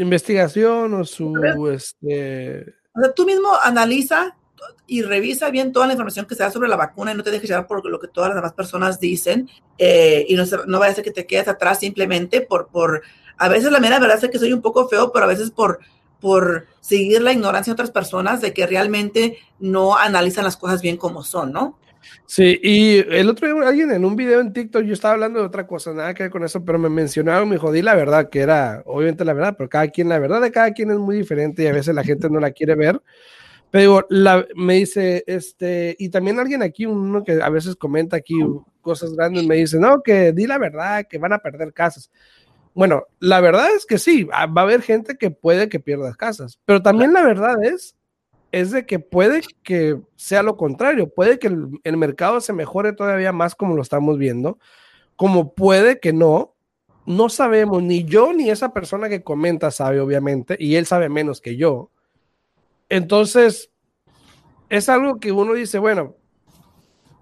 investigación 0.03 0.93
o 0.93 1.03
su... 1.03 1.35
Este... 1.71 2.75
O 2.93 3.01
sea, 3.01 3.13
tú 3.13 3.25
mismo 3.25 3.49
analiza 3.63 4.35
y 4.87 5.01
revisa 5.01 5.49
bien 5.49 5.71
toda 5.71 5.87
la 5.87 5.93
información 5.93 6.25
que 6.25 6.35
se 6.35 6.43
da 6.43 6.51
sobre 6.51 6.69
la 6.69 6.75
vacuna 6.75 7.11
y 7.11 7.15
no 7.15 7.23
te 7.23 7.31
dejes 7.31 7.49
llevar 7.49 7.67
por 7.67 7.85
lo 7.85 7.99
que 7.99 8.07
todas 8.07 8.29
las 8.29 8.35
demás 8.35 8.53
personas 8.53 8.99
dicen 8.99 9.49
eh, 9.77 10.25
y 10.27 10.35
no, 10.35 10.43
no 10.67 10.79
vaya 10.79 10.91
a 10.91 10.95
ser 10.95 11.03
que 11.03 11.11
te 11.11 11.25
quedes 11.25 11.47
atrás 11.47 11.79
simplemente 11.79 12.41
por, 12.41 12.67
por, 12.67 13.01
a 13.37 13.47
veces 13.47 13.71
la 13.71 13.79
mera 13.79 13.99
verdad 13.99 14.23
es 14.23 14.29
que 14.29 14.37
soy 14.37 14.53
un 14.53 14.61
poco 14.61 14.87
feo, 14.87 15.11
pero 15.11 15.25
a 15.25 15.29
veces 15.29 15.49
por, 15.49 15.79
por 16.19 16.67
seguir 16.79 17.21
la 17.21 17.31
ignorancia 17.31 17.71
de 17.71 17.75
otras 17.75 17.91
personas 17.91 18.41
de 18.41 18.53
que 18.53 18.67
realmente 18.67 19.37
no 19.59 19.97
analizan 19.97 20.43
las 20.43 20.57
cosas 20.57 20.81
bien 20.81 20.97
como 20.97 21.23
son, 21.23 21.51
¿no? 21.51 21.77
Sí, 22.25 22.59
y 22.61 22.97
el 22.97 23.29
otro 23.29 23.47
día 23.47 23.67
alguien 23.67 23.91
en 23.91 24.05
un 24.05 24.15
video 24.15 24.39
en 24.39 24.53
TikTok, 24.53 24.83
yo 24.83 24.93
estaba 24.93 25.13
hablando 25.13 25.39
de 25.39 25.45
otra 25.45 25.67
cosa, 25.67 25.93
nada 25.93 26.13
que 26.13 26.23
ver 26.23 26.31
con 26.31 26.43
eso, 26.43 26.63
pero 26.63 26.79
me 26.79 26.89
mencionaron, 26.89 27.49
me 27.49 27.57
jodí 27.57 27.81
la 27.81 27.95
verdad, 27.95 28.29
que 28.29 28.39
era 28.39 28.81
obviamente 28.85 29.25
la 29.25 29.33
verdad, 29.33 29.55
pero 29.57 29.69
cada 29.69 29.87
quien, 29.89 30.09
la 30.09 30.19
verdad 30.19 30.41
de 30.41 30.51
cada 30.51 30.71
quien 30.71 30.91
es 30.91 30.97
muy 30.97 31.17
diferente 31.17 31.63
y 31.63 31.67
a 31.67 31.73
veces 31.73 31.93
la 31.93 32.03
gente 32.03 32.29
no 32.29 32.39
la 32.39 32.51
quiere 32.51 32.75
ver. 32.75 33.01
Pero 33.71 34.05
me 34.55 34.75
dice, 34.75 35.23
este, 35.27 35.95
y 35.97 36.09
también 36.09 36.39
alguien 36.39 36.61
aquí, 36.61 36.85
uno 36.85 37.23
que 37.23 37.41
a 37.41 37.49
veces 37.49 37.77
comenta 37.77 38.17
aquí 38.17 38.35
cosas 38.81 39.13
grandes, 39.13 39.45
me 39.45 39.55
dice, 39.55 39.79
no, 39.79 40.01
que 40.03 40.33
di 40.33 40.45
la 40.45 40.57
verdad, 40.57 41.05
que 41.09 41.17
van 41.17 41.31
a 41.31 41.39
perder 41.39 41.71
casas. 41.71 42.11
Bueno, 42.73 43.03
la 43.19 43.39
verdad 43.39 43.67
es 43.75 43.85
que 43.85 43.97
sí, 43.97 44.25
va 44.25 44.39
a 44.39 44.61
haber 44.61 44.81
gente 44.81 45.17
que 45.17 45.31
puede 45.31 45.69
que 45.69 45.79
pierda 45.79 46.13
casas, 46.15 46.59
pero 46.65 46.81
también 46.81 47.13
la 47.13 47.23
verdad 47.23 47.63
es, 47.63 47.95
es 48.51 48.71
de 48.71 48.85
que 48.85 48.99
puede 48.99 49.41
que 49.63 49.99
sea 50.15 50.43
lo 50.43 50.57
contrario, 50.57 51.09
puede 51.09 51.39
que 51.39 51.47
el, 51.47 51.79
el 51.83 51.97
mercado 51.97 52.41
se 52.41 52.53
mejore 52.53 52.93
todavía 52.93 53.31
más 53.31 53.55
como 53.55 53.75
lo 53.75 53.81
estamos 53.81 54.17
viendo, 54.17 54.59
como 55.15 55.53
puede 55.53 55.99
que 55.99 56.13
no, 56.13 56.55
no 57.05 57.29
sabemos, 57.29 57.81
ni 57.83 58.03
yo 58.03 58.33
ni 58.33 58.49
esa 58.49 58.73
persona 58.73 59.09
que 59.09 59.23
comenta 59.23 59.71
sabe, 59.71 59.99
obviamente, 59.99 60.57
y 60.59 60.75
él 60.75 60.85
sabe 60.85 61.09
menos 61.09 61.41
que 61.41 61.55
yo 61.55 61.91
entonces, 62.91 63.71
es 64.67 64.89
algo 64.89 65.17
que 65.21 65.31
uno 65.31 65.53
dice, 65.53 65.79
bueno, 65.79 66.17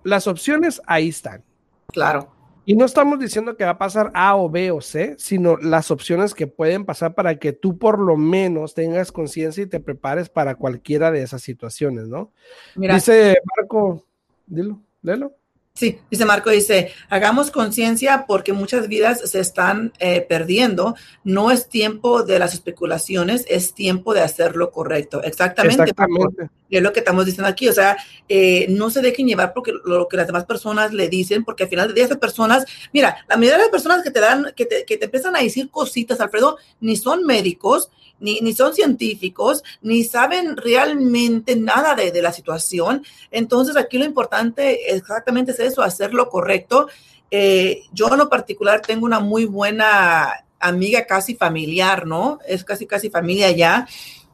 las 0.03 0.25
opciones 0.25 0.81
ahí 0.87 1.09
están. 1.09 1.43
Claro. 1.89 2.31
Y 2.69 2.75
no 2.75 2.86
estamos 2.86 3.17
diciendo 3.17 3.58
que 3.58 3.65
va 3.65 3.71
a 3.71 3.77
pasar 3.79 4.12
A 4.13 4.36
o 4.36 4.47
B 4.47 4.69
o 4.69 4.79
C, 4.79 5.15
sino 5.17 5.58
las 5.58 5.89
opciones 5.89 6.36
que 6.36 6.45
pueden 6.45 6.86
pasar 6.86 7.15
para 7.15 7.39
que 7.39 7.51
tú 7.51 7.79
por 7.79 7.97
lo 7.97 8.15
menos 8.15 8.75
tengas 8.75 9.12
conciencia 9.12 9.63
y 9.63 9.65
te 9.65 9.79
prepares 9.79 10.29
para 10.29 10.53
cualquiera 10.53 11.10
de 11.10 11.23
esas 11.23 11.41
situaciones, 11.41 12.08
¿no? 12.08 12.32
Dice 12.75 13.39
Marco, 13.58 14.05
dilo, 14.45 14.84
léelo. 15.01 15.34
Sí, 15.79 15.97
dice 16.11 16.25
Marco, 16.25 16.49
dice, 16.49 16.91
hagamos 17.07 17.51
conciencia 17.51 18.25
porque 18.27 18.51
muchas 18.51 18.89
vidas 18.89 19.21
se 19.31 19.39
están 19.39 19.93
eh, 19.99 20.19
perdiendo. 20.19 20.93
No 21.23 21.51
es 21.51 21.69
tiempo 21.69 22.23
de 22.23 22.37
las 22.37 22.53
especulaciones, 22.53 23.45
es 23.47 23.73
tiempo 23.73 24.13
de 24.13 24.19
hacer 24.19 24.57
lo 24.57 24.71
correcto. 24.71 25.23
Exactamente. 25.23 25.83
Exactamente. 25.83 26.49
es 26.69 26.81
lo 26.81 26.91
que 26.91 26.99
estamos 26.99 27.25
diciendo 27.25 27.47
aquí. 27.47 27.69
O 27.69 27.71
sea, 27.71 27.95
eh, 28.27 28.65
no 28.67 28.89
se 28.89 29.01
dejen 29.01 29.25
llevar 29.25 29.53
porque 29.53 29.71
lo 29.85 30.09
que 30.09 30.17
las 30.17 30.27
demás 30.27 30.43
personas 30.43 30.91
le 30.91 31.07
dicen, 31.07 31.45
porque 31.45 31.63
al 31.63 31.69
final 31.69 31.87
de 31.87 31.93
día 31.93 32.03
esas 32.03 32.17
personas, 32.17 32.65
mira, 32.91 33.23
la 33.29 33.37
mayoría 33.37 33.55
de 33.55 33.63
las 33.63 33.71
personas 33.71 34.03
que 34.03 34.11
te 34.11 34.19
dan, 34.19 34.51
que 34.57 34.65
te, 34.65 34.83
que 34.83 34.97
te 34.97 35.05
empiezan 35.05 35.37
a 35.37 35.39
decir 35.39 35.69
cositas, 35.69 36.19
Alfredo, 36.19 36.57
ni 36.81 36.97
son 36.97 37.25
médicos, 37.25 37.89
ni, 38.19 38.39
ni 38.41 38.53
son 38.53 38.73
científicos, 38.73 39.63
ni 39.82 40.03
saben 40.03 40.58
realmente 40.58 41.55
nada 41.55 41.95
de, 41.95 42.12
de, 42.12 42.21
la 42.21 42.34
situación. 42.34 43.03
Entonces, 43.32 43.77
aquí 43.77 43.97
lo 43.97 44.05
importante 44.05 44.93
exactamente 44.93 45.51
es 45.51 45.60
eso, 45.60 45.82
hacer 45.82 46.13
lo 46.13 46.29
correcto. 46.29 46.88
Eh, 47.32 47.84
yo 47.91 48.08
en 48.08 48.17
lo 48.17 48.29
particular 48.29 48.82
tengo 48.82 49.05
una 49.05 49.19
muy 49.19 49.45
buena 49.45 50.45
amiga 50.60 51.05
casi 51.05 51.36
familiar, 51.36 52.05
¿no? 52.08 52.39
Es 52.47 52.63
casi, 52.63 52.86
casi 52.88 53.10
familia 53.10 53.51
ya. 53.51 53.88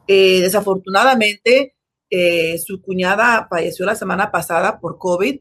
Eh, 0.06 0.40
desafortunadamente, 0.40 1.74
eh, 2.08 2.58
su 2.58 2.80
cuñada 2.80 3.46
falleció 3.48 3.84
la 3.84 3.96
semana 3.96 4.30
pasada 4.30 4.78
por 4.80 4.98
COVID. 4.98 5.38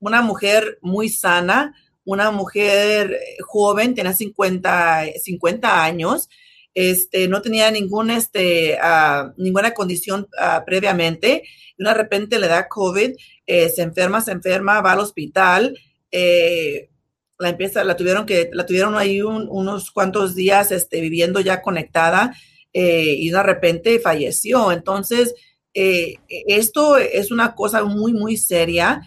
una 0.00 0.22
mujer 0.22 0.78
muy 0.80 1.08
sana, 1.10 1.74
una 2.04 2.30
mujer 2.30 3.18
joven, 3.46 3.94
tenía 3.94 4.14
50, 4.14 5.04
50 5.22 5.84
años, 5.84 6.28
este, 6.74 7.28
no 7.28 7.42
tenía 7.42 7.70
ningún, 7.70 8.10
este, 8.10 8.78
uh, 8.82 9.32
ninguna 9.36 9.72
condición 9.72 10.28
uh, 10.40 10.64
previamente, 10.64 11.44
y 11.76 11.84
de 11.84 11.94
repente 11.94 12.38
le 12.38 12.48
da 12.48 12.68
COVID, 12.68 13.12
eh, 13.46 13.68
se 13.68 13.82
enferma, 13.82 14.20
se 14.20 14.32
enferma, 14.32 14.80
va 14.80 14.92
al 14.92 15.00
hospital, 15.00 15.78
eh, 16.10 16.90
la 17.38 17.48
empieza, 17.48 17.82
la 17.84 17.96
tuvieron 17.96 18.26
que, 18.26 18.50
la 18.52 18.66
tuvieron 18.66 18.96
ahí 18.96 19.22
un, 19.22 19.48
unos 19.50 19.90
cuantos 19.90 20.34
días 20.34 20.70
este, 20.72 21.00
viviendo 21.00 21.40
ya 21.40 21.62
conectada 21.62 22.34
eh, 22.72 23.14
y 23.18 23.30
de 23.30 23.42
repente 23.42 23.98
falleció. 23.98 24.72
Entonces, 24.72 25.34
esto 25.72 26.98
es 26.98 27.30
una 27.30 27.54
cosa 27.54 27.84
muy, 27.84 28.12
muy 28.12 28.36
seria 28.36 29.00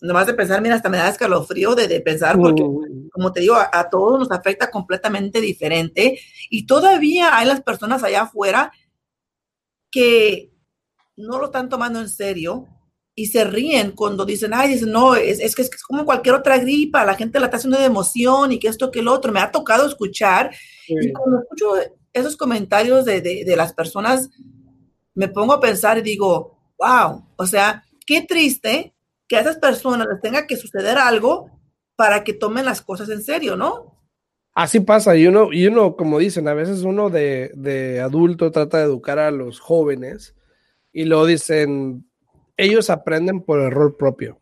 nomás 0.00 0.26
de 0.26 0.34
pensar, 0.34 0.60
mira, 0.62 0.76
hasta 0.76 0.88
me 0.88 0.98
da 0.98 1.08
escalofrío 1.08 1.74
de, 1.74 1.88
de 1.88 2.00
pensar, 2.00 2.38
porque, 2.38 2.62
como 3.10 3.32
te 3.32 3.40
digo, 3.40 3.56
a, 3.56 3.88
todos 3.90 4.18
nos 4.18 4.30
afecta 4.30 4.70
completamente 4.70 5.40
diferente. 5.40 6.18
Y 6.50 6.66
todavía 6.66 7.36
hay 7.36 7.46
las 7.46 7.62
personas 7.62 8.02
allá 8.02 8.22
afuera 8.22 8.72
que 9.90 10.52
no 11.16 11.38
lo 11.38 11.46
están 11.46 11.68
tomando 11.68 12.00
en 12.00 12.08
serio 12.08 12.66
y 13.14 13.26
se 13.26 13.42
ríen 13.42 13.92
cuando 13.92 14.24
dicen, 14.24 14.52
ay, 14.54 14.74
dicen, 14.74 14.92
no, 14.92 15.16
es, 15.16 15.40
es 15.40 15.56
que 15.56 15.62
es 15.62 15.82
como 15.82 16.04
cualquier 16.04 16.36
otra 16.36 16.58
gripa, 16.58 17.04
la 17.04 17.14
gente 17.14 17.40
la 17.40 17.46
está 17.46 17.56
haciendo 17.56 17.78
de 17.78 17.86
emoción 17.86 18.52
y 18.52 18.60
que 18.60 18.68
esto, 18.68 18.92
que 18.92 19.00
el 19.00 19.08
otro. 19.08 19.32
Me 19.32 19.40
ha 19.40 19.50
tocado 19.50 19.86
escuchar. 19.86 20.54
Y 20.86 21.12
cuando 21.12 21.40
escucho 21.40 21.72
esos 22.12 22.36
comentarios 22.36 23.04
de, 23.04 23.20
de, 23.20 23.44
de 23.44 23.56
las 23.56 23.72
personas, 23.72 24.30
me 25.14 25.26
pongo 25.26 25.54
a 25.54 25.60
pensar 25.60 25.98
y 25.98 26.02
digo, 26.02 26.56
wow, 26.78 27.26
o 27.34 27.46
sea, 27.46 27.84
qué 28.06 28.22
triste 28.22 28.94
que 29.28 29.36
a 29.36 29.40
esas 29.40 29.58
personas 29.58 30.08
les 30.10 30.20
tenga 30.20 30.46
que 30.46 30.56
suceder 30.56 30.98
algo 30.98 31.50
para 31.96 32.24
que 32.24 32.32
tomen 32.32 32.64
las 32.64 32.82
cosas 32.82 33.08
en 33.10 33.22
serio, 33.22 33.56
¿no? 33.56 33.98
Así 34.54 34.80
pasa, 34.80 35.16
y 35.16 35.26
uno, 35.26 35.52
y 35.52 35.66
uno, 35.66 35.94
como 35.94 36.18
dicen, 36.18 36.48
a 36.48 36.54
veces 36.54 36.82
uno 36.82 37.10
de, 37.10 37.52
de 37.54 38.00
adulto 38.00 38.50
trata 38.50 38.78
de 38.78 38.84
educar 38.84 39.18
a 39.18 39.30
los 39.30 39.60
jóvenes 39.60 40.34
y 40.92 41.04
luego 41.04 41.26
dicen, 41.26 42.08
ellos 42.56 42.90
aprenden 42.90 43.42
por 43.42 43.60
error 43.60 43.96
propio. 43.96 44.40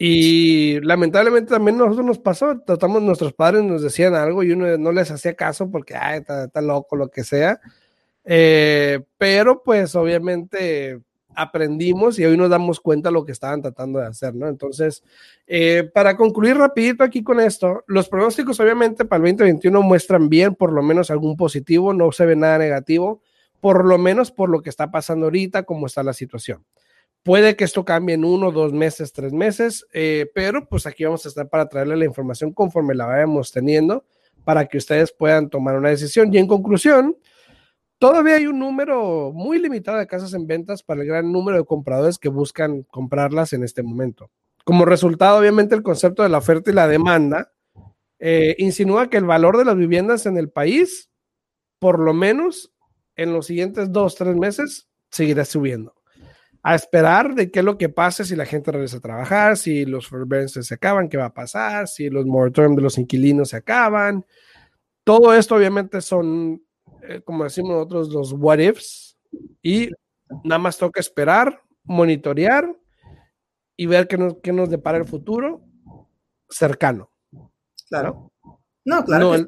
Y 0.00 0.80
lamentablemente 0.82 1.50
también 1.50 1.76
nosotros 1.76 2.06
nos 2.06 2.18
pasó, 2.20 2.60
tratamos, 2.60 3.02
nuestros 3.02 3.32
padres 3.32 3.64
nos 3.64 3.82
decían 3.82 4.14
algo 4.14 4.44
y 4.44 4.52
uno 4.52 4.78
no 4.78 4.92
les 4.92 5.10
hacía 5.10 5.34
caso 5.34 5.68
porque, 5.68 5.96
ay, 5.96 6.20
está, 6.20 6.60
loco, 6.60 6.94
lo 6.94 7.10
que 7.10 7.24
sea. 7.24 7.60
Eh, 8.24 9.00
pero 9.18 9.62
pues 9.64 9.96
obviamente 9.96 11.00
aprendimos 11.38 12.18
y 12.18 12.24
hoy 12.24 12.36
nos 12.36 12.50
damos 12.50 12.80
cuenta 12.80 13.12
lo 13.12 13.24
que 13.24 13.30
estaban 13.30 13.62
tratando 13.62 14.00
de 14.00 14.06
hacer, 14.06 14.34
¿no? 14.34 14.48
Entonces, 14.48 15.04
eh, 15.46 15.88
para 15.94 16.16
concluir 16.16 16.56
rapidito 16.56 17.04
aquí 17.04 17.22
con 17.22 17.38
esto, 17.38 17.84
los 17.86 18.08
pronósticos 18.08 18.58
obviamente 18.58 19.04
para 19.04 19.24
el 19.24 19.36
2021 19.36 19.80
muestran 19.82 20.28
bien, 20.28 20.56
por 20.56 20.72
lo 20.72 20.82
menos 20.82 21.12
algún 21.12 21.36
positivo, 21.36 21.94
no 21.94 22.10
se 22.10 22.26
ve 22.26 22.34
nada 22.34 22.58
negativo, 22.58 23.22
por 23.60 23.84
lo 23.84 23.98
menos 23.98 24.32
por 24.32 24.50
lo 24.50 24.62
que 24.62 24.70
está 24.70 24.90
pasando 24.90 25.26
ahorita, 25.26 25.62
cómo 25.62 25.86
está 25.86 26.02
la 26.02 26.12
situación. 26.12 26.64
Puede 27.22 27.54
que 27.54 27.64
esto 27.64 27.84
cambie 27.84 28.16
en 28.16 28.24
uno, 28.24 28.50
dos 28.50 28.72
meses, 28.72 29.12
tres 29.12 29.32
meses, 29.32 29.86
eh, 29.92 30.28
pero 30.34 30.68
pues 30.68 30.86
aquí 30.86 31.04
vamos 31.04 31.24
a 31.24 31.28
estar 31.28 31.48
para 31.48 31.68
traerle 31.68 31.96
la 31.96 32.04
información 32.04 32.52
conforme 32.52 32.96
la 32.96 33.06
vayamos 33.06 33.52
teniendo 33.52 34.04
para 34.42 34.66
que 34.66 34.78
ustedes 34.78 35.12
puedan 35.12 35.50
tomar 35.50 35.76
una 35.76 35.90
decisión. 35.90 36.34
Y 36.34 36.38
en 36.38 36.48
conclusión, 36.48 37.16
todavía 37.98 38.36
hay 38.36 38.46
un 38.46 38.58
número 38.58 39.32
muy 39.32 39.58
limitado 39.58 39.98
de 39.98 40.06
casas 40.06 40.34
en 40.34 40.46
ventas 40.46 40.82
para 40.82 41.02
el 41.02 41.06
gran 41.06 41.30
número 41.32 41.58
de 41.58 41.64
compradores 41.64 42.18
que 42.18 42.28
buscan 42.28 42.82
comprarlas 42.84 43.52
en 43.52 43.64
este 43.64 43.82
momento. 43.82 44.30
Como 44.64 44.84
resultado, 44.84 45.38
obviamente, 45.38 45.74
el 45.74 45.82
concepto 45.82 46.22
de 46.22 46.28
la 46.28 46.38
oferta 46.38 46.70
y 46.70 46.74
la 46.74 46.88
demanda 46.88 47.52
eh, 48.18 48.54
insinúa 48.58 49.08
que 49.08 49.16
el 49.16 49.24
valor 49.24 49.56
de 49.56 49.64
las 49.64 49.76
viviendas 49.76 50.26
en 50.26 50.36
el 50.36 50.50
país, 50.50 51.10
por 51.78 51.98
lo 51.98 52.12
menos 52.12 52.72
en 53.16 53.32
los 53.32 53.46
siguientes 53.46 53.92
dos, 53.92 54.14
tres 54.14 54.36
meses, 54.36 54.88
seguirá 55.10 55.44
subiendo 55.44 55.98
a 56.62 56.74
esperar 56.74 57.34
de 57.34 57.50
qué 57.50 57.60
es 57.60 57.64
lo 57.64 57.78
que 57.78 57.88
pase 57.88 58.24
si 58.24 58.36
la 58.36 58.44
gente 58.44 58.72
regresa 58.72 58.98
a 58.98 59.00
trabajar, 59.00 59.56
si 59.56 59.84
los 59.86 60.08
forbearances 60.08 60.66
se 60.66 60.74
acaban, 60.74 61.08
qué 61.08 61.16
va 61.16 61.26
a 61.26 61.34
pasar, 61.34 61.88
si 61.88 62.10
los 62.10 62.26
moratorium 62.26 62.76
de 62.76 62.82
los 62.82 62.98
inquilinos 62.98 63.50
se 63.50 63.56
acaban. 63.56 64.26
Todo 65.04 65.34
esto 65.34 65.54
obviamente 65.54 66.00
son, 66.00 66.62
eh, 67.08 67.22
como 67.22 67.44
decimos 67.44 67.70
nosotros, 67.70 68.08
los 68.10 68.32
what 68.32 68.58
ifs 68.58 69.18
y 69.62 69.90
nada 70.44 70.58
más 70.58 70.76
toca 70.76 71.00
esperar, 71.00 71.62
monitorear 71.84 72.76
y 73.76 73.86
ver 73.86 74.06
qué 74.06 74.18
nos, 74.18 74.36
qué 74.42 74.52
nos 74.52 74.68
depara 74.68 74.98
el 74.98 75.06
futuro 75.06 75.62
cercano. 76.48 77.10
Claro. 77.88 78.32
No, 78.84 79.04
claro. 79.04 79.46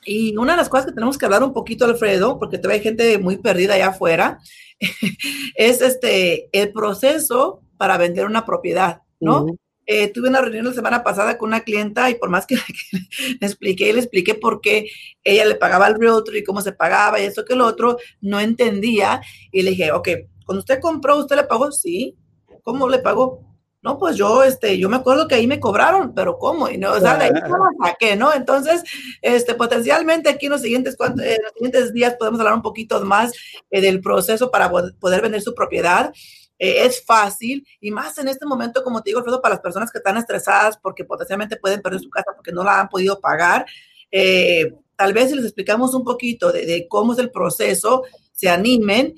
y 0.06 0.36
una 0.38 0.54
de 0.54 0.58
las 0.58 0.70
cosas 0.70 0.88
que 0.88 0.94
tenemos 0.94 1.18
que 1.18 1.26
hablar 1.26 1.44
un 1.44 1.54
poquito, 1.54 1.86
Alfredo, 1.86 2.40
porque 2.40 2.58
todavía 2.58 2.80
hay 2.80 2.84
gente 2.84 3.18
muy 3.18 3.38
perdida 3.38 3.76
allá 3.76 3.90
afuera, 3.90 4.40
es 5.56 5.82
este, 5.82 6.50
el 6.52 6.72
proceso 6.72 7.62
para 7.78 7.98
vender 7.98 8.26
una 8.26 8.46
propiedad, 8.46 9.02
¿no? 9.20 9.46
Eh, 9.88 10.08
tuve 10.08 10.30
una 10.30 10.42
reunión 10.42 10.66
la 10.66 10.74
semana 10.74 11.04
pasada 11.04 11.38
con 11.38 11.50
una 11.50 11.62
clienta 11.62 12.10
y 12.10 12.16
por 12.16 12.30
más 12.30 12.46
que, 12.46 12.56
le 13.42 13.48
expliqué 13.48 13.90
y 13.90 13.94
le 13.94 14.00
expliqué 14.00 14.36
por 14.36 14.62
qué 14.62 14.90
ella 15.24 15.46
le 15.46 15.56
pagaba 15.56 15.88
al 15.88 16.00
realtor 16.00 16.36
y 16.38 16.44
cómo 16.44 16.62
se 16.62 16.72
pagaba 16.72 17.20
y 17.20 17.26
esto 17.26 17.44
que 17.44 17.56
lo 17.56 17.66
otro, 17.66 17.98
no 18.22 18.40
entendía. 18.40 19.22
Y 19.52 19.64
le 19.64 19.72
dije, 19.72 19.92
ok, 19.92 20.08
cuando 20.46 20.60
usted 20.60 20.80
compró, 20.80 21.18
¿usted 21.18 21.36
le 21.36 21.44
pagó? 21.44 21.72
Sí. 21.72 22.16
¿Cómo 22.64 22.88
le 22.88 23.00
pagó? 23.00 23.51
No, 23.84 23.98
pues 23.98 24.16
yo, 24.16 24.44
este, 24.44 24.78
yo 24.78 24.90
me 24.90 24.98
acuerdo 24.98 25.28
que 25.28 25.34
ahí 25.34 25.48
me 25.48 25.60
cobraron, 25.60 26.14
pero 26.14 26.38
¿cómo? 26.38 26.70
Y 26.70 26.78
no, 26.78 26.92
o 26.94 27.00
sea, 27.00 27.18
de 27.18 27.26
ahí 27.26 27.32
no 27.32 27.70
saqué, 27.84 28.16
¿no? 28.16 28.32
Entonces, 28.32 28.84
este, 29.24 29.56
potencialmente 29.56 30.30
aquí 30.30 30.46
en 30.46 30.52
los 30.52 30.62
siguientes, 30.62 30.96
en 31.00 31.42
los 31.44 31.54
siguientes 31.54 31.92
días 31.92 32.16
podemos 32.20 32.40
hablar 32.40 32.54
un 32.54 32.62
poquito 32.62 33.04
más 33.04 33.34
eh, 33.72 33.82
del 33.82 34.00
proceso 34.00 34.52
para 34.52 34.70
poder 34.70 35.22
vender 35.22 35.42
su 35.42 35.56
propiedad. 35.56 36.14
Eh, 36.60 36.86
es 36.86 37.04
fácil 37.04 37.66
y 37.80 37.90
más 37.90 38.20
en 38.20 38.28
este 38.28 38.46
momento, 38.46 38.84
como 38.84 39.02
te 39.02 39.10
digo, 39.10 39.18
Alfredo, 39.18 39.42
para 39.42 39.56
las 39.56 39.64
personas 39.64 39.92
que 39.92 39.98
están 39.98 40.18
estresadas 40.18 40.78
porque 40.78 41.04
potencialmente 41.04 41.58
pueden 41.58 41.82
perder 41.82 42.02
su 42.02 42.10
casa 42.12 42.34
porque 42.36 42.52
no 42.52 42.64
la 42.64 42.82
han 42.82 42.88
podido 42.88 43.20
pagar. 43.20 43.66
Eh, 44.12 44.72
tal 44.96 45.12
vez 45.14 45.32
si 45.32 45.36
les 45.36 45.46
explicamos 45.46 45.96
un 45.96 46.04
poquito 46.04 46.52
de, 46.52 46.68
de 46.68 46.88
cómo 46.88 47.14
es 47.14 47.20
el 47.20 47.32
proceso, 47.32 48.04
se 48.32 48.48
animen 48.48 49.16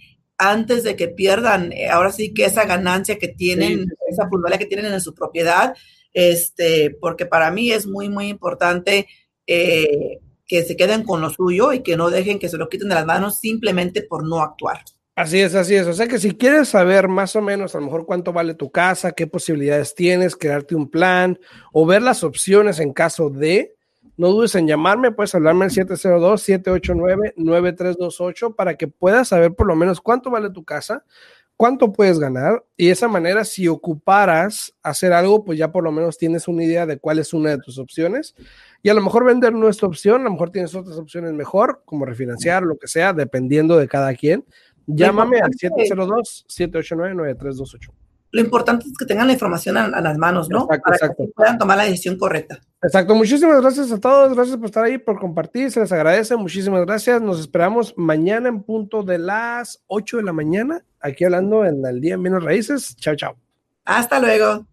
antes 0.52 0.84
de 0.84 0.96
que 0.96 1.08
pierdan, 1.08 1.72
eh, 1.72 1.90
ahora 1.90 2.12
sí 2.12 2.34
que 2.34 2.46
esa 2.46 2.66
ganancia 2.66 3.18
que 3.18 3.28
tienen, 3.28 3.86
esa 4.10 4.30
plusvalía 4.30 4.58
que 4.58 4.66
tienen 4.66 4.92
en 4.92 5.02
su 5.02 5.14
propiedad, 5.14 5.76
este, 6.14 6.96
porque 7.00 7.26
para 7.26 7.52
mí 7.52 7.72
es 7.72 7.86
muy, 7.86 8.10
muy 8.10 8.28
importante 8.28 9.08
eh, 9.48 10.20
que 10.46 10.64
se 10.64 10.76
queden 10.76 11.04
con 11.04 11.22
lo 11.22 11.30
suyo 11.30 11.74
y 11.74 11.82
que 11.82 11.98
no 11.98 12.10
dejen 12.10 12.40
que 12.40 12.50
se 12.50 12.58
lo 12.58 12.70
quiten 12.70 12.90
de 12.90 12.96
las 12.96 13.06
manos 13.06 13.40
simplemente 13.40 14.04
por 14.04 14.28
no 14.28 14.42
actuar. 14.42 14.82
Así 15.16 15.40
es, 15.40 15.54
así 15.54 15.76
es. 15.76 15.86
O 15.86 15.94
sea 15.94 16.08
que 16.08 16.18
si 16.18 16.32
quieres 16.32 16.70
saber 16.70 17.08
más 17.08 17.36
o 17.36 17.42
menos 17.42 17.76
a 17.76 17.80
lo 17.80 17.86
mejor 17.86 18.06
cuánto 18.06 18.34
vale 18.34 18.56
tu 18.56 18.72
casa, 18.72 19.12
qué 19.12 19.28
posibilidades 19.28 19.94
tienes, 19.94 20.36
crearte 20.36 20.76
un 20.76 20.90
plan 20.90 21.40
o 21.72 21.86
ver 21.86 22.02
las 22.02 22.24
opciones 22.24 22.80
en 22.80 22.94
caso 22.94 23.30
de, 23.30 23.76
no 24.18 24.30
dudes 24.30 24.56
en 24.56 24.68
llamarme, 24.68 25.12
puedes 25.12 25.36
hablarme 25.36 25.66
al 25.66 25.72
702-789-9328 25.72 28.56
para 28.56 28.76
que 28.76 28.88
puedas 28.88 29.28
saber 29.30 29.56
por 29.56 29.68
lo 29.68 29.76
menos 29.76 30.00
cuánto 30.02 30.30
vale 30.30 30.52
tu 30.52 30.64
casa, 30.64 31.04
cuánto 31.58 31.92
puedes 31.92 32.20
ganar 32.20 32.64
y 32.78 32.86
de 32.88 32.92
esa 32.92 33.08
manera 33.08 33.44
si 33.46 33.68
ocuparas 33.68 34.76
hacer 34.84 35.14
algo, 35.14 35.44
pues 35.44 35.58
ya 35.58 35.72
por 35.72 35.84
lo 35.84 35.92
menos 35.92 36.18
tienes 36.18 36.48
una 36.48 36.64
idea 36.64 36.86
de 36.86 36.98
cuál 36.98 37.18
es 37.20 37.34
una 37.34 37.52
de 37.52 37.58
tus 37.58 37.80
opciones. 37.80 38.36
Y 38.84 38.90
a 38.90 38.94
lo 38.94 39.02
mejor 39.02 39.26
vender 39.26 39.54
nuestra 39.54 39.88
opción, 39.88 40.22
a 40.22 40.26
lo 40.26 40.32
mejor 40.32 40.52
tienes 40.52 40.76
otras 40.76 40.98
opciones 40.98 41.34
mejor, 41.34 41.82
como 41.86 42.06
refinanciar, 42.06 42.64
lo 42.64 42.78
que 42.78 42.88
sea, 42.88 43.14
dependiendo 43.14 43.78
de 43.78 43.88
cada 43.88 44.14
quien. 44.14 44.46
Llámame 44.86 45.40
al 45.40 45.52
702-789-9328 45.52 48.03
lo 48.34 48.42
importante 48.42 48.88
es 48.88 48.98
que 48.98 49.06
tengan 49.06 49.28
la 49.28 49.34
información 49.34 49.78
a, 49.78 50.02
las 50.02 50.18
manos, 50.18 50.50
¿no? 50.50 50.68
Para 50.68 50.98
que 51.16 51.28
puedan 51.36 51.60
tomar 51.60 51.78
la 51.78 51.84
decisión 51.84 52.18
correcta. 52.18 52.60
Exacto. 52.82 53.14
Muchísimas 53.14 53.62
gracias 53.62 53.92
a 53.92 54.00
todos. 54.00 54.34
Gracias 54.34 54.58
por 54.58 54.66
estar 54.66 54.84
ahí, 54.84 54.98
por 54.98 55.20
compartir. 55.20 55.70
Se 55.70 55.80
les 55.80 55.92
agradece. 55.92 56.36
Muchísimas 56.36 56.84
gracias. 56.84 57.22
Nos 57.22 57.40
esperamos 57.40 57.94
mañana 57.96 58.50
en 58.50 58.64
punto 58.64 59.04
de 59.04 59.20
las 59.20 59.84
8 59.86 60.18
de 60.18 60.24
la 60.24 60.34
mañana, 60.34 60.84
aquí 61.00 61.26
hablando 61.26 61.64
en 61.64 61.86
el 61.86 62.02
Día 62.02 62.16
en 62.16 62.24
Menos 62.24 62.44
Raíces. 62.44 62.96
Chao, 62.96 63.16
chao. 63.16 63.36
Hasta 63.86 64.20
luego. 64.20 64.66